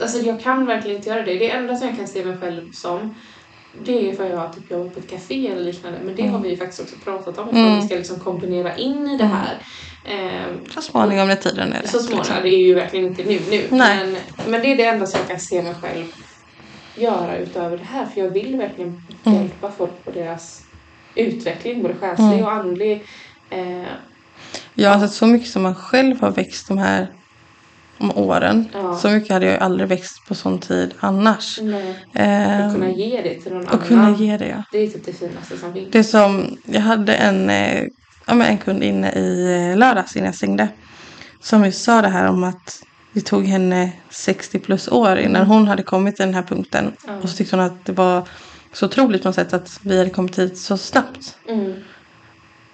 Alltså 0.00 0.18
jag 0.18 0.40
kan 0.40 0.66
verkligen 0.66 0.96
inte 0.96 1.08
göra 1.08 1.22
det. 1.22 1.34
Det 1.38 1.50
enda 1.50 1.76
som 1.76 1.86
jag 1.88 1.96
kan 1.96 2.06
se 2.08 2.24
mig 2.24 2.36
själv 2.38 2.72
som 2.72 3.14
det 3.84 4.10
är 4.10 4.14
för 4.14 4.24
att 4.24 4.30
jag 4.30 4.52
typ 4.54 4.70
jobbar 4.70 4.90
på 4.90 4.98
ett 5.00 5.10
café 5.10 5.48
eller 5.48 5.64
liknande. 5.64 5.98
Men 6.04 6.16
det 6.16 6.26
har 6.26 6.38
vi 6.40 6.48
ju 6.50 6.56
faktiskt 6.56 6.80
också 6.80 6.96
pratat 7.04 7.38
om. 7.38 7.48
Mm. 7.48 7.72
Att 7.72 7.82
vi 7.84 7.86
ska 7.86 7.96
liksom 7.96 8.20
kombinera 8.20 8.76
in 8.76 9.08
i 9.10 9.16
det 9.18 9.24
här. 9.24 9.58
Eh, 10.04 10.70
så 10.74 10.82
småningom 10.82 11.28
när 11.28 11.34
tiden 11.36 11.72
är 11.72 11.82
rätt. 11.82 11.90
så 11.90 11.98
småningom. 11.98 12.18
liksom. 12.26 12.42
Det 12.42 12.48
är 12.48 12.66
ju 12.66 12.74
verkligen 12.74 13.06
inte 13.06 13.24
nu 13.24 13.40
nu. 13.50 13.64
Nej. 13.70 13.98
Men, 14.06 14.16
men 14.50 14.60
det 14.60 14.72
är 14.72 14.76
det 14.76 14.84
enda 14.84 15.06
som 15.06 15.20
jag 15.20 15.28
kan 15.28 15.40
se 15.40 15.62
mig 15.62 15.74
själv 15.82 16.04
göra 17.00 17.36
utöver 17.36 17.78
det 17.78 17.84
här. 17.84 18.06
För 18.06 18.20
jag 18.20 18.30
vill 18.30 18.56
verkligen 18.56 19.02
Mm. 19.24 19.38
hjälpa 19.38 19.70
folk 19.70 20.04
på 20.04 20.10
deras 20.10 20.62
utveckling. 21.14 21.82
Både 21.82 21.94
själslig 21.94 22.26
Mm. 22.26 22.44
och 22.44 22.52
andlig. 22.52 23.04
Eh, 23.50 23.82
Ja, 24.74 24.90
alltså 24.90 25.08
så 25.08 25.26
mycket 25.26 25.48
som 25.50 25.62
man 25.62 25.74
själv 25.74 26.20
har 26.20 26.30
växt 26.30 26.68
de 26.68 26.78
här 26.78 27.06
om 27.98 28.16
åren. 28.18 28.68
Ja. 28.74 28.94
Så 28.96 29.10
mycket 29.10 29.30
hade 29.32 29.46
jag 29.46 29.62
aldrig 29.62 29.88
växt 29.88 30.26
på 30.28 30.34
sån 30.34 30.58
tid 30.58 30.94
annars. 31.00 31.58
Eh, 32.14 32.66
att 32.66 32.74
kunna 32.74 32.90
ge 32.90 33.22
det 33.22 33.40
till 33.40 33.52
någon 33.52 33.66
och 33.66 33.74
annan. 33.74 33.86
kunna 33.86 34.10
ge 34.10 34.36
det, 34.36 34.48
ja. 34.48 34.62
Det 34.72 34.78
är 34.78 34.86
typ 34.86 35.06
det 35.06 35.12
finaste 35.12 35.56
som 35.58 35.72
finns. 35.72 35.88
Det 35.92 36.04
som, 36.04 36.56
jag 36.64 36.80
hade 36.80 37.14
en, 37.14 37.50
eh, 37.50 37.84
ja, 38.26 38.44
en 38.44 38.58
kund 38.58 38.82
inne 38.84 39.12
i 39.12 39.54
eh, 39.70 39.78
lördags 39.78 40.16
innan 40.16 40.26
jag 40.26 40.34
stängde. 40.34 40.68
Som 41.40 41.64
ju 41.64 41.72
sa 41.72 42.02
det 42.02 42.08
här 42.08 42.28
om 42.28 42.44
att 42.44 42.82
det 43.12 43.20
tog 43.20 43.44
henne 43.46 43.92
60 44.10 44.58
plus 44.58 44.88
år 44.88 45.18
innan 45.18 45.46
hon 45.46 45.68
hade 45.68 45.82
kommit 45.82 46.16
till 46.16 46.24
den 46.26 46.34
här 46.34 46.42
punkten. 46.42 46.92
Ja. 47.06 47.16
Och 47.22 47.28
så 47.28 47.36
tyckte 47.36 47.56
hon 47.56 47.64
att 47.64 47.84
det 47.84 47.92
var 47.92 48.28
så 48.72 48.86
otroligt 48.86 49.22
på 49.22 49.28
något 49.28 49.34
sätt 49.34 49.52
att 49.52 49.80
vi 49.82 49.98
hade 49.98 50.10
kommit 50.10 50.38
hit 50.38 50.58
så 50.58 50.76
snabbt. 50.76 51.38
Mm, 51.48 51.72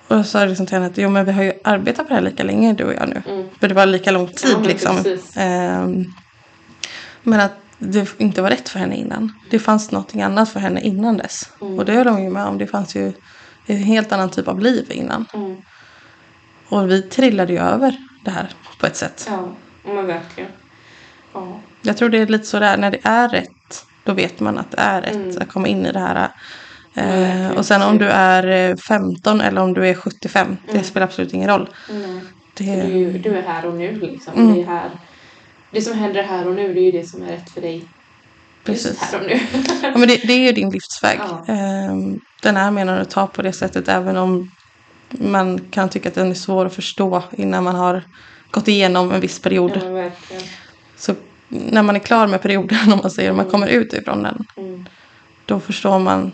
Och 0.08 0.16
jag 0.16 0.26
sa 0.26 0.44
liksom 0.44 0.66
till 0.66 0.74
henne 0.74 0.86
att 0.86 0.98
jo 0.98 1.10
men 1.10 1.24
vi 1.24 1.32
har 1.32 1.42
ju 1.42 1.52
arbetat 1.64 2.06
på 2.06 2.08
det 2.08 2.14
här 2.14 2.22
lika 2.22 2.42
länge 2.42 2.72
du 2.72 2.84
och 2.84 2.94
jag 2.94 3.08
nu. 3.08 3.22
mm. 3.28 3.48
För 3.60 3.68
det 3.68 3.74
var 3.74 3.86
lika 3.86 4.10
lång 4.10 4.26
tid 4.28 4.56
Ja, 4.62 4.68
liksom. 4.68 4.96
Ehm, 5.36 6.04
men 7.22 7.40
att 7.40 7.52
det 7.78 8.08
inte 8.20 8.42
var 8.42 8.50
rätt 8.50 8.68
för 8.68 8.78
henne 8.78 8.96
innan. 8.96 9.32
Det 9.50 9.58
fanns 9.58 9.90
någonting 9.90 10.22
annat 10.22 10.48
för 10.48 10.60
henne 10.60 10.80
innan 10.80 11.16
dess. 11.16 11.48
Mm. 11.60 11.78
Och 11.78 11.84
det 11.84 11.92
höll 11.92 12.06
hon 12.08 12.24
ju 12.24 12.30
med 12.30 12.46
om. 12.46 12.58
Det 12.58 12.66
fanns 12.66 12.96
ju 12.96 13.12
en 13.66 13.76
helt 13.76 14.12
annan 14.12 14.30
typ 14.30 14.48
av 14.48 14.60
liv 14.60 14.86
innan. 14.90 15.26
Mm. 15.34 15.56
Och 16.68 16.90
vi 16.90 17.02
trillade 17.02 17.52
ju 17.52 17.58
över 17.58 17.96
det 18.24 18.30
här 18.30 18.48
på 18.80 18.86
ett 18.86 18.96
sätt. 18.96 19.26
Ja, 19.30 19.48
men 19.84 20.06
verkligen. 20.06 20.50
Ja. 21.32 21.60
Jag 21.82 21.96
tror 21.96 22.08
det 22.08 22.18
är 22.18 22.26
lite 22.26 22.44
så 22.44 22.58
där 22.58 22.76
när 22.76 22.90
det 22.90 22.98
är 23.02 23.28
rätt. 23.28 23.84
Då 24.04 24.12
vet 24.12 24.40
man 24.40 24.58
att 24.58 24.70
det 24.70 24.80
är 24.80 25.02
rätt 25.02 25.14
Mm. 25.14 25.36
att 25.40 25.48
komma 25.48 25.68
in 25.68 25.86
i 25.86 25.92
det 25.92 25.98
här. 25.98 26.30
Eh, 26.96 27.50
och 27.56 27.66
sen 27.66 27.82
om 27.82 27.98
du 27.98 28.08
är 28.08 28.70
eh, 28.70 28.76
15 28.76 29.40
eller 29.40 29.60
om 29.62 29.74
du 29.74 29.88
är 29.88 29.94
75. 29.94 30.56
Det 30.66 30.70
Mm. 30.72 30.84
spelar 30.84 31.06
absolut 31.06 31.32
ingen 31.34 31.48
roll. 31.48 31.68
Mm. 31.90 32.20
Det, 32.56 32.82
Du, 32.82 33.12
du 33.18 33.36
är 33.38 33.42
här 33.42 33.66
och 33.66 33.74
nu 33.74 33.92
liksom. 34.00 34.34
Mm. 34.34 34.54
Det, 34.54 34.60
är 34.62 34.66
här, 34.66 34.90
det 35.70 35.80
som 35.80 35.98
händer 35.98 36.22
här 36.22 36.48
och 36.48 36.54
nu, 36.54 36.74
det 36.74 36.80
är 36.80 36.84
ju 36.84 36.90
det 36.90 37.08
som 37.08 37.22
är 37.22 37.26
rätt 37.26 37.50
för 37.50 37.60
dig. 37.60 37.74
Just 38.66 38.84
Precis. 38.84 39.02
här 39.02 39.20
och 39.20 39.26
nu. 39.26 39.40
Ja, 39.82 39.98
men 39.98 40.08
det, 40.08 40.16
det 40.16 40.32
är 40.32 40.38
ju 40.46 40.52
din 40.52 40.70
livsväg. 40.70 41.18
Ja. 41.28 41.44
Ehm, 41.54 42.18
Den 42.42 42.56
är 42.56 42.70
menad 42.70 42.98
att 43.00 43.10
ta 43.10 43.26
på 43.26 43.42
det 43.42 43.52
sättet 43.52 43.88
även 43.88 44.16
om 44.16 44.50
man 45.10 45.58
kan 45.70 45.88
tycka 45.88 46.08
att 46.08 46.14
den 46.14 46.30
är 46.30 46.34
svår 46.34 46.66
att 46.66 46.74
förstå 46.74 47.22
innan 47.32 47.64
man 47.64 47.74
har 47.74 48.02
gått 48.54 48.68
igenom 48.68 49.12
en 49.12 49.20
viss 49.20 49.38
period. 49.40 49.80
ja. 50.30 50.38
Så 50.96 51.14
när 51.48 51.82
man 51.82 51.96
är 51.96 52.00
klar 52.00 52.26
med 52.26 52.42
perioden, 52.42 52.92
om 52.92 52.98
man 53.02 53.10
säger, 53.10 53.30
och 53.30 53.36
man 53.36 53.50
kommer 53.50 53.66
ut 53.66 53.92
ifrån 53.92 54.22
den, 54.22 54.44
Mm. 54.56 54.86
då 55.46 55.60
förstår 55.60 55.98
man 55.98 56.32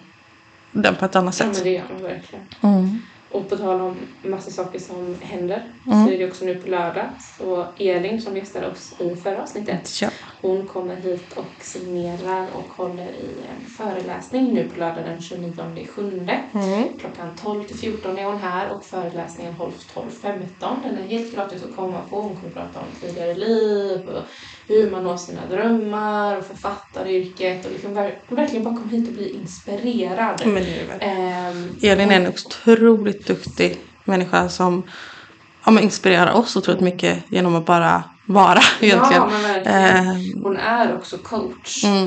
den 0.72 0.94
på 0.96 1.04
ett 1.04 1.16
annat 1.16 1.40
Ja, 1.40 1.46
men 1.46 1.54
sätt. 1.54 1.64
det 1.64 1.70
gör 1.70 1.82
man 1.92 2.02
verkligen. 2.02 2.44
Mm. 2.62 2.98
Och 3.30 3.48
på 3.48 3.56
tal 3.56 3.80
om 3.80 3.96
massa 4.22 4.50
saker 4.50 4.78
som 4.78 5.16
händer 5.20 5.72
Mm. 5.86 6.06
så 6.06 6.12
är 6.12 6.18
det 6.18 6.26
också 6.26 6.44
nu 6.44 6.54
på 6.54 6.68
lördag. 6.68 7.10
Så 7.38 7.66
Elin 7.78 8.20
som 8.22 8.36
gästade 8.36 8.66
oss 8.70 8.94
i 9.00 9.16
förra 9.16 9.42
avsnittet, 9.42 10.00
Ja. 10.02 10.08
hon 10.42 10.66
kommer 10.66 10.96
hit 10.96 11.32
och 11.36 11.64
signerar 11.64 12.46
och 12.54 12.72
håller 12.84 13.08
i 13.08 13.30
en 13.50 13.66
föreläsning 13.70 14.54
nu 14.54 14.68
på 14.68 14.80
lördag 14.80 15.04
den 15.04 15.20
29 15.20 15.86
sjunde. 15.86 16.40
Mm. 16.54 16.88
Klockan 16.98 17.36
12 17.36 17.64
till 17.64 17.76
14 17.78 18.18
är 18.18 18.24
hon 18.24 18.36
här 18.38 18.72
och 18.76 18.84
föreläsningen 18.84 19.52
hålls 19.54 19.86
12.15. 19.94 20.82
Den 20.84 20.98
är 20.98 21.02
helt 21.02 21.34
gratis 21.34 21.64
att 21.64 21.76
komma 21.76 22.00
på. 22.10 22.20
Hon 22.20 22.36
kommer 22.36 22.50
prata 22.52 22.80
om 22.80 22.86
tidigare 23.00 23.34
liv 23.34 24.08
och 24.08 24.22
hur 24.70 24.90
man 24.90 25.04
når 25.04 25.16
sina 25.16 25.40
drömmar 25.50 26.36
och 26.36 26.44
författaryrket 26.44 27.64
och 27.66 27.72
liksom 27.72 27.94
ver- 27.98 28.14
verkligen 28.28 28.64
bara 28.64 28.74
komma 28.74 28.90
hit 28.90 29.08
och 29.08 29.14
bli 29.14 29.34
inspirerad. 29.34 30.42
Men 30.46 30.54
det 30.54 30.80
är. 30.80 30.98
Ehm, 31.00 31.68
Elin 31.82 32.10
är 32.10 32.16
en 32.16 32.26
otroligt 32.28 33.26
duktig 33.26 33.76
människa 34.04 34.48
som 34.48 34.82
ja, 35.64 35.70
men 35.70 35.82
inspirerar 35.84 36.32
oss 36.32 36.56
otroligt 36.56 36.80
mycket 36.80 37.24
genom 37.30 37.54
att 37.56 37.66
bara 37.66 38.04
vara 38.26 38.60
egentligen. 38.80 39.22
Ja, 39.22 39.28
men 39.32 39.42
verkligen. 39.42 39.78
Ehm, 40.06 40.42
Hon 40.42 40.56
är 40.56 40.94
också 40.96 41.18
coach 41.18 41.84
Mm. 41.84 42.06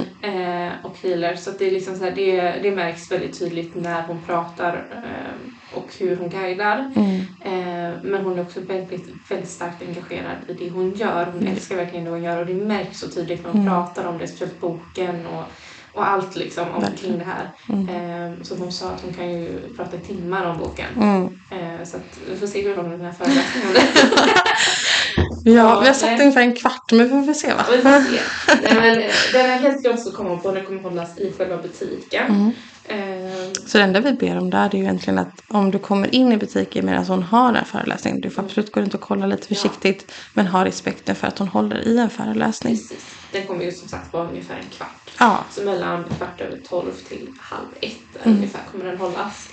eh, 0.67 0.71
och 0.84 0.95
healer. 1.04 1.36
Så 1.36 1.52
det, 1.60 1.67
är 1.67 1.71
liksom 1.71 1.95
så 1.95 2.04
här, 2.04 2.12
det, 2.12 2.41
det 2.63 2.71
märks 2.71 3.12
väldigt 3.12 3.39
tydligt 3.39 3.76
när 3.76 4.02
hon 4.08 4.19
pratar 4.28 4.86
eh, 4.91 5.32
och 5.75 5.88
hur 5.99 6.15
hon 6.15 6.29
guidar. 6.29 6.91
Mm. 6.95 7.15
Eh, 7.41 7.93
men 8.03 8.21
hon 8.25 8.38
är 8.39 8.41
också 8.41 8.59
väldigt, 8.62 9.05
väldigt 9.29 9.49
starkt 9.49 9.81
engagerad 9.88 10.38
i 10.47 10.53
det 10.53 10.69
hon 10.69 10.93
gör. 10.93 11.25
Hon 11.25 11.41
Mm. 11.41 11.53
älskar 11.53 11.75
verkligen 11.75 12.05
det 12.05 12.12
hon 12.12 12.23
gör 12.23 12.39
och 12.39 12.45
det 12.45 12.53
märks 12.53 12.99
så 12.99 13.07
tydligt 13.09 13.43
när 13.43 13.51
hon 13.51 13.67
pratar 13.67 14.05
om 14.07 14.17
det. 14.17 14.27
Speciellt 14.27 14.59
boken 14.62 15.25
och, 15.25 15.43
och 15.93 16.07
allt 16.07 16.36
liksom 16.36 16.65
omkring 16.75 17.17
det 17.17 17.25
här. 17.25 17.49
Eh, 17.69 18.43
så 18.43 18.55
hon 18.55 18.71
sa 18.71 18.89
att 18.89 19.01
hon 19.01 19.13
kan 19.13 19.31
ju 19.31 19.59
prata 19.77 19.95
i 19.97 19.99
timmar 19.99 20.45
om 20.45 20.57
boken. 20.57 20.86
Mm. 20.97 21.23
Eh, 21.51 21.83
så 21.86 21.97
att 21.97 22.19
vi 22.29 22.36
får 22.38 22.47
se 22.47 22.62
hur 22.67 22.75
lång 22.75 22.89
den 22.91 23.01
här 23.01 23.12
föreläsningen 23.12 23.69
Ja, 25.45 25.79
vi 25.79 25.88
har 25.88 25.93
satt 25.93 26.19
ungefär 26.19 26.41
en 26.41 26.55
kvart 26.55 26.91
men 26.91 27.21
vi 27.21 27.25
får 27.27 27.33
se 27.33 27.53
va? 27.53 27.65
Ja, 27.67 27.75
vi 27.75 27.81
får 27.81 28.01
se. 28.01 28.19
Nej, 28.63 28.75
men, 28.75 29.01
eh, 29.01 29.12
den 29.33 29.49
är 29.49 29.57
helt 29.57 29.83
gratis 29.83 30.07
att 30.07 30.13
komma 30.13 30.38
på. 30.38 30.51
Den 30.51 30.65
kommer 30.65 30.81
hållas 30.81 31.17
i 31.17 31.33
själva 31.38 31.57
butiken. 31.57 32.25
Mm. 32.27 32.51
Eh, 33.57 33.65
Så 33.67 33.77
det 33.77 33.83
enda 33.83 33.99
vi 33.99 34.13
ber 34.13 34.37
om 34.37 34.49
där 34.49 34.65
är 34.65 34.75
ju 34.77 34.83
egentligen 34.83 35.19
att 35.19 35.43
om 35.47 35.71
du 35.71 35.79
kommer 35.79 36.15
in 36.15 36.31
i 36.31 36.37
butiken 36.37 36.85
medan 36.85 37.05
hon 37.05 37.23
har 37.23 37.45
den 37.45 37.55
här 37.55 37.63
föreläsningen. 37.65 38.21
Du 38.21 38.29
får 38.29 38.43
absolut 38.43 38.71
gå 38.71 38.81
runt 38.81 38.93
och 38.93 39.01
kolla 39.01 39.25
lite 39.25 39.47
försiktigt. 39.47 40.11
Men 40.33 40.47
ha 40.47 40.65
respekten 40.65 41.15
för 41.15 41.27
att 41.27 41.39
hon 41.39 41.47
håller 41.47 41.87
i 41.87 41.97
en 41.97 42.09
föreläsning. 42.09 42.75
precis. 42.77 43.05
Den 43.31 43.47
kommer 43.47 43.63
ju 43.65 43.71
som 43.71 43.87
sagt 43.87 44.13
vara 44.13 44.27
ungefär 44.29 44.55
en 44.55 44.69
kvart. 44.77 44.89
Ja, 45.19 45.37
Så 45.51 45.63
mellan 45.63 46.03
kvart 46.03 46.41
över 46.41 46.57
tolv 46.69 46.91
till 47.09 47.29
halv 47.39 47.65
ett 47.81 48.25
Mm. 48.25 48.37
ungefär 48.37 48.61
kommer 48.71 48.85
den 48.85 48.97
hållas. 48.97 49.49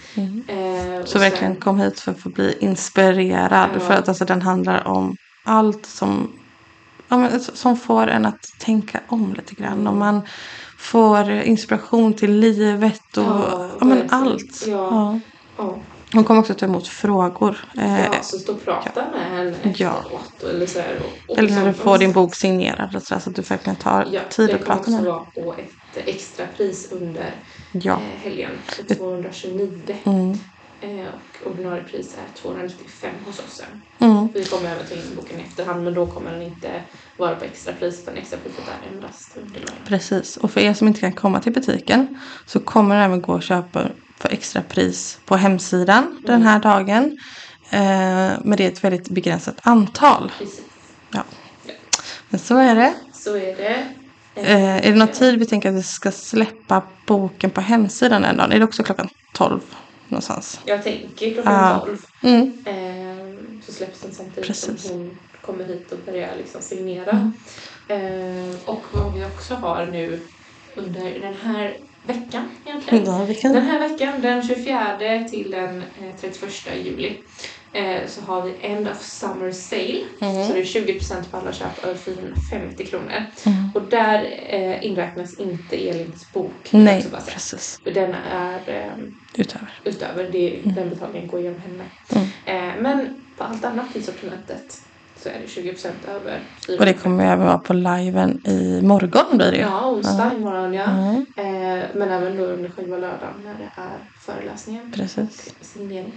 Eh, 0.48 1.00
och 1.02 1.08
så 1.08 1.18
verkligen 1.18 1.52
sen- 1.52 1.60
kom 1.60 1.80
hit 1.80 2.00
för 2.00 2.10
att 2.12 2.20
få 2.20 2.30
bli 2.30 2.56
inspirerad. 2.60 3.70
Ja. 3.74 3.80
För 3.80 3.94
att 3.94 4.08
alltså, 4.08 4.24
den 4.24 4.42
handlar 4.42 4.86
om 4.88 5.16
allt 5.44 5.86
som, 5.86 6.32
ja, 7.08 7.16
men, 7.16 7.40
som 7.40 7.76
får 7.76 8.06
en 8.06 8.26
att 8.26 8.40
tänka 8.58 9.00
om 9.08 9.34
lite 9.34 9.54
grann. 9.54 9.86
Om 9.86 9.98
man 9.98 10.22
får 10.80 11.30
inspiration 11.30 12.14
till 12.14 12.32
livet 12.38 13.16
och 13.16 13.22
Ja, 13.24 13.68
ja, 13.80 13.84
men 13.86 14.06
allt. 14.10 14.64
Ja. 14.66 15.20
Ja. 15.58 15.78
Hon 16.12 16.24
kommer 16.24 16.40
också 16.40 16.54
ta 16.54 16.66
emot 16.66 16.88
frågor. 16.88 17.56
Eh, 17.78 18.00
ja, 18.04 18.22
så 18.22 18.38
stå 18.38 18.52
och 18.52 18.64
prata 18.64 19.04
med 19.12 19.30
henne 19.30 19.74
Ja. 19.76 19.94
Eller, 20.50 20.66
så 20.66 20.78
här, 20.78 20.96
och, 21.26 21.30
och 21.32 21.38
Eller 21.38 21.50
när 21.50 21.66
du 21.66 21.72
får 21.72 21.98
din 21.98 22.12
bok 22.12 22.34
signerad. 22.34 22.96
och 22.96 23.02
Så, 23.02 23.14
där, 23.14 23.20
så 23.20 23.30
att 23.30 23.36
du 23.36 23.42
verkligen 23.42 23.76
tar 23.76 24.08
Ja, 24.12 24.20
tid 24.30 24.50
att 24.50 24.64
kommer 24.64 24.66
prata 24.66 24.90
med 24.90 25.00
också 25.00 25.10
henne. 25.10 25.10
vara 25.10 25.24
på 25.54 25.54
ett 25.60 26.08
extra 26.08 26.46
pris 26.56 26.92
under 26.92 27.34
Ja. 27.72 27.92
eh, 27.92 27.98
helgen. 28.22 28.50
Så 28.88 28.94
229. 28.94 29.96
Mm. 30.04 30.38
Eh, 30.82 31.06
och 31.44 31.50
ordinarie 31.50 31.82
pris 31.82 32.14
är 32.14 32.40
295 32.42 33.10
hos 33.26 33.38
oss. 33.38 33.62
Mm. 33.98 34.28
Vi 34.34 34.44
kommer 34.44 34.70
även 34.70 34.86
ta 34.86 34.94
in 34.94 35.16
boken 35.16 35.40
i 35.40 35.42
efterhand 35.42 35.84
men 35.84 35.94
då 35.94 36.06
kommer 36.06 36.32
den 36.32 36.42
inte 36.42 36.82
vara 37.16 37.34
på 37.34 37.44
extrapris 37.44 38.02
utan 38.02 38.16
extrapriset 38.16 38.64
är 38.68 38.94
endast 38.94 39.36
ordinarie. 39.36 39.64
Precis. 39.86 40.36
Och 40.36 40.50
för 40.50 40.60
er 40.60 40.74
som 40.74 40.88
inte 40.88 41.00
kan 41.00 41.12
komma 41.12 41.40
till 41.40 41.52
butiken 41.52 42.20
så 42.46 42.60
kommer 42.60 42.96
det 42.96 43.04
även 43.04 43.22
gå 43.22 43.34
att 43.34 43.44
köpa 43.44 43.86
för 44.18 44.28
extra 44.28 44.62
pris 44.62 45.18
på 45.24 45.36
hemsidan 45.36 46.22
den 46.26 46.42
här 46.42 46.58
dagen. 46.58 47.18
Eh, 47.70 48.38
men 48.44 48.56
det 48.56 48.64
är 48.64 48.68
ett 48.68 48.84
väldigt 48.84 49.08
begränsat 49.08 49.56
antal. 49.62 50.32
Precis. 50.38 50.62
Ja. 51.10 51.22
Men 52.28 52.40
så 52.40 52.56
är 52.56 52.74
det. 52.74 52.94
Så 53.12 53.36
är 53.36 53.56
det. 53.56 53.86
Eh, 54.34 54.76
är 54.76 54.92
det 54.92 54.98
någon 54.98 55.08
tid 55.08 55.38
vi 55.38 55.46
tänker 55.46 55.68
att 55.68 55.74
vi 55.74 55.82
ska 55.82 56.12
släppa 56.12 56.82
boken 57.06 57.50
på 57.50 57.60
hemsidan 57.60 58.22
den 58.22 58.36
dagen? 58.36 58.52
Är 58.52 58.58
det 58.58 58.64
också 58.64 58.82
klockan 58.82 59.08
12 59.34 59.60
någonstans? 60.10 60.60
Jag 60.64 60.82
tänker 60.84 61.34
klockan 61.34 61.52
Ja. 61.52 61.82
12. 61.86 61.98
Mm. 62.22 62.52
Eh, 62.64 63.60
så 63.66 63.72
släpps 63.72 64.00
den 64.00 64.12
samtidigt 64.14 64.46
Precis. 64.46 64.82
som 64.82 64.98
hon 64.98 65.18
kommer 65.42 65.64
hit 65.64 65.92
och 65.92 65.98
börjar 66.06 66.36
liksom 66.36 66.60
signera. 66.62 67.32
Eh, 67.88 68.54
och 68.64 68.82
vad 68.92 69.14
vi 69.14 69.24
också 69.24 69.54
har 69.54 69.86
nu 69.86 70.20
under 70.74 71.20
den 71.20 71.34
här 71.42 71.76
veckan 72.06 72.48
egentligen. 72.66 73.04
Ja, 73.04 73.24
vi 73.24 73.34
kan- 73.34 73.52
Den 73.52 73.62
här 73.66 73.88
veckan, 73.88 74.20
den 74.20 74.42
24 74.48 75.28
till 75.30 75.50
den 75.50 75.78
eh, 75.78 76.14
31 76.20 76.52
juli, 76.84 77.16
eh, 77.72 78.06
så 78.06 78.20
har 78.20 78.42
vi 78.42 78.54
End 78.60 78.88
of 78.88 79.02
Summer 79.02 79.52
Sale. 79.52 80.00
Mm. 80.20 80.46
Så 80.46 80.52
det 80.52 80.60
är 80.60 80.64
20% 80.64 81.30
på 81.30 81.36
alla 81.36 81.52
köp 81.52 81.84
över 81.84 81.94
450 81.94 82.86
kronor. 82.86 83.24
Och 83.74 83.82
där 83.82 84.24
eh, 84.48 84.86
inräknas 84.86 85.34
inte 85.40 85.88
Elins 85.88 86.32
bok. 86.32 86.52
Nej, 86.70 87.04
precis. 87.26 87.80
För 87.84 87.90
den 87.90 88.14
är 88.32 88.58
eh, 88.66 89.04
Utöver. 89.36 89.72
utöver 89.84 90.28
det, 90.32 90.60
den 90.64 90.90
betalningen 90.90 91.28
går 91.28 91.40
genom 91.40 91.60
henne. 91.60 91.84
Mm. 92.08 92.26
Eh, 92.46 92.82
men 92.82 93.22
på 93.38 93.44
allt 93.44 93.64
annat 93.64 93.96
i 93.96 94.02
sortimentet 94.02 94.82
så 95.22 95.28
är 95.28 95.32
det 95.32 95.46
20% 95.46 95.90
över 96.16 96.40
Och 96.78 96.84
det 96.84 96.92
kommer 96.92 97.24
ju 97.24 97.30
även 97.30 97.46
vara 97.46 97.58
på 97.58 97.72
liven 97.72 98.46
i 98.46 98.82
morgon 98.82 99.36
blir 99.36 99.50
det. 99.50 99.58
Ja, 99.58 99.90
onsdag 99.90 100.32
imorgon 100.36 100.74
ja. 100.74 100.84
Mm. 100.84 101.26
Eh, 101.36 101.84
men 101.94 102.10
även 102.10 102.36
då 102.36 102.44
under 102.44 102.70
själva 102.70 102.96
lördagen 102.96 103.34
när 103.44 103.54
det 103.54 103.70
är 103.82 103.98
föreläsningen. 104.20 104.92
Precis. 104.92 105.54
Signering. 105.60 106.12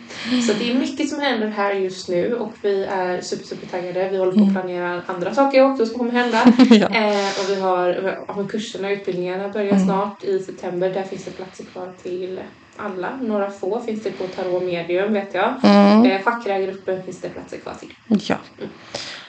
Så 0.47 0.53
det 0.53 0.71
är 0.71 0.75
mycket 0.75 1.09
som 1.09 1.19
händer 1.19 1.47
här 1.47 1.73
just 1.73 2.09
nu 2.09 2.33
och 2.33 2.53
vi 2.61 2.83
är 2.83 3.21
super, 3.21 3.45
super 3.45 3.67
taggade. 3.67 4.09
Vi 4.09 4.17
håller 4.17 4.31
på 4.31 4.43
att 4.43 4.53
planera 4.53 5.01
andra 5.05 5.33
saker 5.33 5.71
också 5.71 5.85
som 5.85 5.97
kommer 5.97 6.11
hända. 6.11 6.41
Mm. 6.41 6.53
Ja. 6.73 6.87
eh, 6.87 7.39
och 7.39 7.49
vi 7.49 7.61
har, 7.61 8.17
ja, 8.27 8.47
kurserna 8.47 8.87
och 8.87 8.93
utbildningarna 8.93 9.49
börjar 9.49 9.79
snart 9.79 10.23
i 10.23 10.39
september. 10.39 10.89
Där 10.89 11.03
finns 11.03 11.25
det 11.25 11.31
platser 11.31 11.63
kvar 11.63 11.93
till 12.03 12.39
alla. 12.77 13.09
Några 13.21 13.49
få 13.51 13.79
finns 13.79 14.03
det 14.03 14.11
på 14.11 14.23
Tarot 14.27 14.63
Medium 14.63 15.13
vet 15.13 15.33
jag. 15.33 15.53
Mm. 15.63 16.05
Eh, 16.11 16.21
Chakra-gruppen 16.23 17.03
finns 17.03 17.21
det 17.21 17.29
platser 17.29 17.57
kvar 17.57 17.73
till. 17.79 17.93
Ja. 18.07 18.35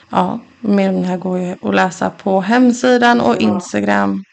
Ja, 0.09 0.39
mer 0.59 0.89
om 0.89 1.01
det 1.01 1.07
här 1.07 1.17
går 1.17 1.39
ju 1.39 1.55
att 1.61 1.75
läsa 1.75 2.09
på 2.09 2.41
hemsidan 2.41 3.21
och 3.21 3.35
Instagram. 3.37 4.23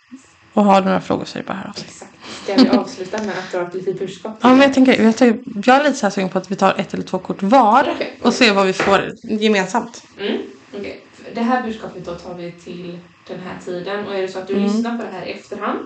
Och 0.54 0.64
har 0.64 0.80
du 0.80 0.84
några 0.86 1.00
frågor 1.00 1.24
så 1.24 1.38
är 1.38 1.42
det 1.42 1.46
bara 1.48 1.54
höra 1.54 1.68
av 1.68 1.72
sig. 1.72 1.84
Exakt. 1.88 2.12
Ska 2.44 2.54
vi 2.54 2.68
avsluta 2.68 3.18
med 3.18 3.28
att 3.38 3.52
dra 3.52 3.62
ett 3.62 3.74
litet 3.74 3.98
budskap? 3.98 4.38
Ja, 4.42 4.48
men 4.48 4.60
jag 4.60 4.74
tänker, 4.74 5.02
jag, 5.02 5.16
tänker, 5.16 5.52
jag 5.70 5.80
är 5.80 5.84
lite 5.84 5.96
så 5.96 6.06
här 6.06 6.10
sugen 6.10 6.28
på 6.28 6.38
att 6.38 6.50
vi 6.50 6.56
tar 6.56 6.74
ett 6.78 6.94
eller 6.94 7.04
två 7.04 7.18
kort 7.18 7.42
var 7.42 7.88
Okej. 7.94 8.18
och 8.22 8.34
ser 8.34 8.54
vad 8.54 8.66
vi 8.66 8.72
får 8.72 9.10
gemensamt. 9.22 10.02
Mm, 10.20 10.38
okej. 10.78 11.04
Det 11.34 11.40
här 11.40 11.62
budskapet 11.62 12.04
då 12.04 12.14
tar 12.14 12.34
vi 12.34 12.52
till 12.52 12.98
den 13.28 13.40
här 13.40 13.56
tiden 13.64 14.06
och 14.06 14.14
är 14.14 14.22
det 14.22 14.28
så 14.28 14.38
att 14.38 14.46
du 14.48 14.54
Mm. 14.54 14.66
lyssnar 14.66 14.98
på 14.98 15.04
det 15.04 15.18
här 15.18 15.26
i 15.26 15.30
efterhand 15.32 15.78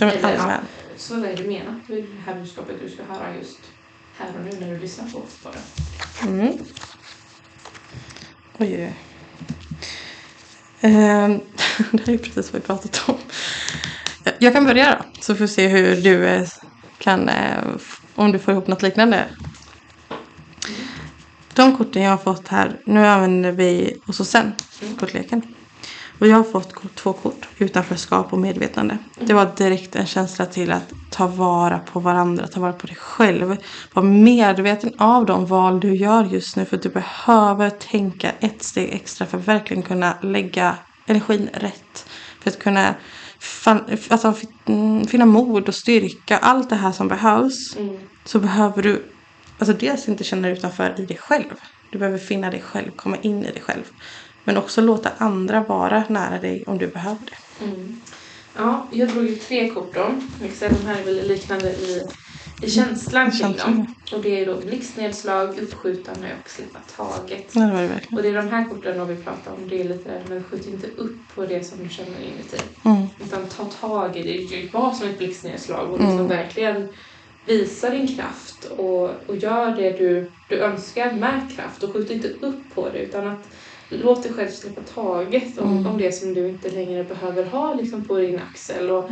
Eller, 0.00 0.18
ja. 0.22 0.28
allmän. 0.28 0.60
så 0.96 1.20
vad 1.20 1.30
är 1.30 1.36
det 1.36 1.44
menat 1.44 1.88
med 1.88 1.98
det 1.98 2.20
här 2.26 2.34
budskapet 2.34 2.76
du 2.82 2.90
ska 2.90 3.04
höra 3.04 3.36
just 3.36 3.58
här 4.16 4.28
och 4.38 4.44
nu 4.44 4.60
när 4.60 4.74
du 4.74 4.78
lyssnar 4.80 5.08
på 5.08 5.22
det? 5.42 6.28
Mm. 6.28 6.58
Oj, 8.58 8.76
oj. 8.76 8.94
Ehm, 10.80 11.40
det 11.92 12.06
här 12.06 12.14
är 12.14 12.18
precis 12.18 12.52
vad 12.52 12.62
vi 12.62 12.66
pratat 12.66 13.08
om. 13.08 13.16
Jag 14.38 14.52
kan 14.52 14.64
börja 14.64 14.90
då, 14.90 15.20
så 15.20 15.34
får 15.34 15.44
vi 15.44 15.48
se 15.48 15.68
hur 15.68 15.96
du 15.96 16.26
eh, 16.26 16.48
kan, 16.98 17.28
eh, 17.28 17.64
om 18.14 18.32
du 18.32 18.38
får 18.38 18.52
ihop 18.52 18.66
något 18.66 18.82
liknande. 18.82 19.24
De 21.54 21.76
korten 21.76 22.02
jag 22.02 22.10
har 22.10 22.18
fått 22.18 22.48
här, 22.48 22.80
nu 22.86 23.06
använder 23.06 23.52
vi 23.52 23.96
och 24.06 24.14
sen 24.14 24.54
kortleken. 24.98 25.55
Och 26.18 26.26
jag 26.26 26.36
har 26.36 26.44
fått 26.44 26.94
två 26.94 27.12
kort, 27.12 27.48
utanförskap 27.58 28.32
och 28.32 28.38
medvetande. 28.38 28.98
Det 29.20 29.32
var 29.32 29.50
direkt 29.56 29.96
en 29.96 30.06
känsla 30.06 30.46
till 30.46 30.72
att 30.72 30.92
ta 31.10 31.26
vara 31.26 31.78
på 31.78 32.00
varandra, 32.00 32.46
ta 32.46 32.60
vara 32.60 32.72
på 32.72 32.86
dig 32.86 32.96
själv. 32.96 33.56
Var 33.92 34.02
medveten 34.02 34.92
av 34.98 35.26
de 35.26 35.46
val 35.46 35.80
du 35.80 35.96
gör 35.96 36.24
just 36.24 36.56
nu 36.56 36.64
för 36.64 36.76
du 36.76 36.88
behöver 36.88 37.70
tänka 37.70 38.32
ett 38.40 38.62
steg 38.62 38.94
extra 38.94 39.26
för 39.26 39.38
att 39.38 39.48
verkligen 39.48 39.82
kunna 39.82 40.16
lägga 40.22 40.76
energin 41.06 41.50
rätt. 41.52 42.06
För 42.40 42.50
att 42.50 42.58
kunna 42.58 42.94
fan, 43.38 43.84
alltså, 44.08 44.34
mm, 44.66 45.06
finna 45.06 45.26
mod 45.26 45.68
och 45.68 45.74
styrka, 45.74 46.38
allt 46.38 46.70
det 46.70 46.76
här 46.76 46.92
som 46.92 47.08
behövs. 47.08 47.76
Så 48.24 48.38
behöver 48.38 48.82
du 48.82 49.02
alltså 49.58 49.72
dels 49.76 50.08
inte 50.08 50.24
känna 50.24 50.42
dig 50.42 50.52
utanför 50.52 50.94
i 50.98 51.06
dig 51.06 51.16
själv. 51.16 51.54
Du 51.90 51.98
behöver 51.98 52.18
finna 52.18 52.50
dig 52.50 52.60
själv, 52.60 52.90
komma 52.90 53.16
in 53.16 53.44
i 53.44 53.52
dig 53.52 53.62
själv. 53.62 53.84
Men 54.46 54.56
också 54.56 54.80
låta 54.80 55.10
andra 55.18 55.60
vara 55.60 56.04
nära 56.08 56.38
dig 56.38 56.64
om 56.66 56.78
du 56.78 56.86
behöver 56.86 57.18
det. 57.24 57.66
Ja, 58.56 58.86
jag 58.92 59.08
drog 59.08 59.24
ju 59.24 59.36
tre 59.36 59.70
kort 59.70 59.94
då. 59.94 60.10
De 60.60 60.86
här 60.86 61.00
är 61.00 61.04
väl 61.04 61.28
liknande 61.28 61.68
i, 61.68 62.02
i 62.62 62.70
känslan 62.70 63.30
kring 63.30 63.56
dem. 63.56 63.94
Och 64.12 64.22
det 64.22 64.40
är 64.40 64.46
då 64.46 64.56
blixtnedslag, 64.60 65.58
uppskjutande 65.58 66.28
och 66.44 66.50
släppa 66.50 66.78
taget. 66.96 67.50
Ja, 67.52 67.60
det 67.60 67.72
var 67.72 67.82
det 67.82 67.88
verkligen. 67.88 68.16
Och 68.16 68.22
det 68.22 68.28
är 68.28 68.34
de 68.34 68.48
här 68.48 68.68
korten 68.68 68.98
då 68.98 69.04
vi 69.04 69.16
pratar 69.16 69.52
om. 69.52 69.68
Det 69.68 69.80
är 69.80 69.84
lite 69.84 70.08
där, 70.08 70.22
men 70.28 70.44
skjut 70.44 70.66
inte 70.66 70.86
upp 70.86 71.16
på 71.34 71.46
det 71.46 71.64
som 71.64 71.78
du 71.82 71.88
känner 71.88 72.20
inuti. 72.20 72.60
Mm. 72.84 73.06
Utan 73.24 73.46
ta 73.46 73.64
tag 73.64 74.16
i 74.16 74.22
det. 74.22 74.72
Var 74.72 74.92
som 74.92 75.08
ett 75.08 75.18
blixtnedslag 75.18 75.92
och 75.92 76.00
liksom 76.00 76.28
verkligen 76.28 76.88
visa 77.46 77.90
din 77.90 78.16
kraft 78.16 78.64
och, 78.64 79.10
och 79.26 79.36
gör 79.36 79.76
det 79.76 79.90
du, 79.90 80.30
du 80.48 80.58
önskar 80.58 81.12
med 81.12 81.40
kraft 81.56 81.82
och 81.82 81.92
skjut 81.92 82.10
inte 82.10 82.28
upp 82.28 82.74
på 82.74 82.88
det 82.88 82.98
utan 82.98 83.26
att 83.26 83.48
låt 83.88 84.22
dig 84.22 84.32
själv 84.32 84.48
släppa 84.50 84.80
taget 84.94 85.58
om, 85.58 85.86
om 85.86 85.98
det 85.98 86.12
som 86.12 86.34
du 86.34 86.48
inte 86.48 86.70
längre 86.70 87.04
behöver 87.04 87.44
ha 87.44 87.74
liksom 87.74 88.04
på 88.04 88.18
din 88.18 88.40
axel 88.50 88.90
och, 88.90 89.10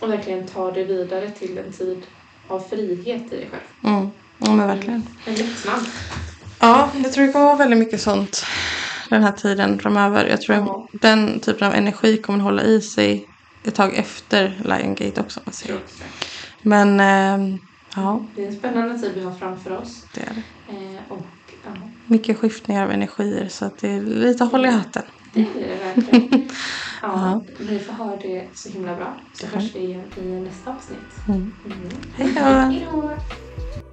och 0.00 0.10
verkligen 0.12 0.46
ta 0.46 0.70
det 0.70 0.84
vidare 0.84 1.30
till 1.30 1.58
en 1.58 1.72
tid 1.72 2.02
av 2.48 2.60
frihet 2.60 3.22
i 3.32 3.36
dig 3.36 3.48
själv. 3.50 3.94
Mm. 3.94 4.08
Ja, 4.38 4.52
men 4.54 4.66
verkligen. 4.68 5.06
En 5.26 5.34
lättnad. 5.34 5.80
Ja, 6.60 6.90
jag 7.04 7.12
tror 7.12 7.26
det 7.26 7.32
kommer 7.32 7.44
vara 7.46 7.56
väldigt 7.56 7.78
mycket 7.78 8.00
sånt 8.00 8.44
den 9.10 9.22
här 9.22 9.32
tiden 9.32 9.78
framöver. 9.78 10.26
Jag 10.26 10.40
tror 10.40 10.56
Ja. 10.56 10.88
att 10.94 11.00
den 11.02 11.40
typen 11.40 11.68
av 11.68 11.74
energi 11.74 12.16
kommer 12.16 12.38
hålla 12.38 12.62
i 12.62 12.80
sig 12.80 13.28
ett 13.64 13.74
tag 13.74 13.94
efter 13.96 14.60
Lion 14.64 14.94
Gate 14.94 15.20
också. 15.20 15.40
säger. 15.50 15.78
Men 16.62 17.00
ehm, 17.00 17.58
ja, 17.96 18.26
Det 18.36 18.42
är 18.44 18.48
en 18.48 18.56
spännande 18.56 18.98
tid 18.98 19.12
vi 19.14 19.22
har 19.24 19.32
framför 19.32 19.76
oss. 19.78 20.04
det 20.14 20.20
är 20.20 20.34
det. 20.34 20.76
Eh, 20.76 21.00
och 21.08 21.26
ja, 21.74 21.88
Mycket 22.06 22.38
skiftningar 22.38 22.84
av 22.84 22.90
energier 22.90 23.48
så 23.48 23.64
att 23.64 23.78
det 23.78 23.90
är 23.90 24.00
lite 24.00 24.44
håll 24.44 24.64
i 24.64 24.68
hatten. 24.68 25.02
det 25.34 25.40
är 25.40 25.46
det 25.54 26.02
verkligen. 26.02 26.48
Ja, 27.02 27.42
ni 27.70 27.78
får 27.78 27.92
ha 27.92 28.16
det 28.16 28.48
så 28.54 28.68
himla 28.68 28.96
bra. 28.96 29.16
Så 29.32 29.46
hörs 29.46 29.74
vi 29.74 29.80
i 30.16 30.40
nästa 30.40 30.70
avsnitt. 30.70 31.28
Mm. 31.28 31.52
Mm. 31.64 31.88
Hej 32.16 32.84
då! 32.92 33.87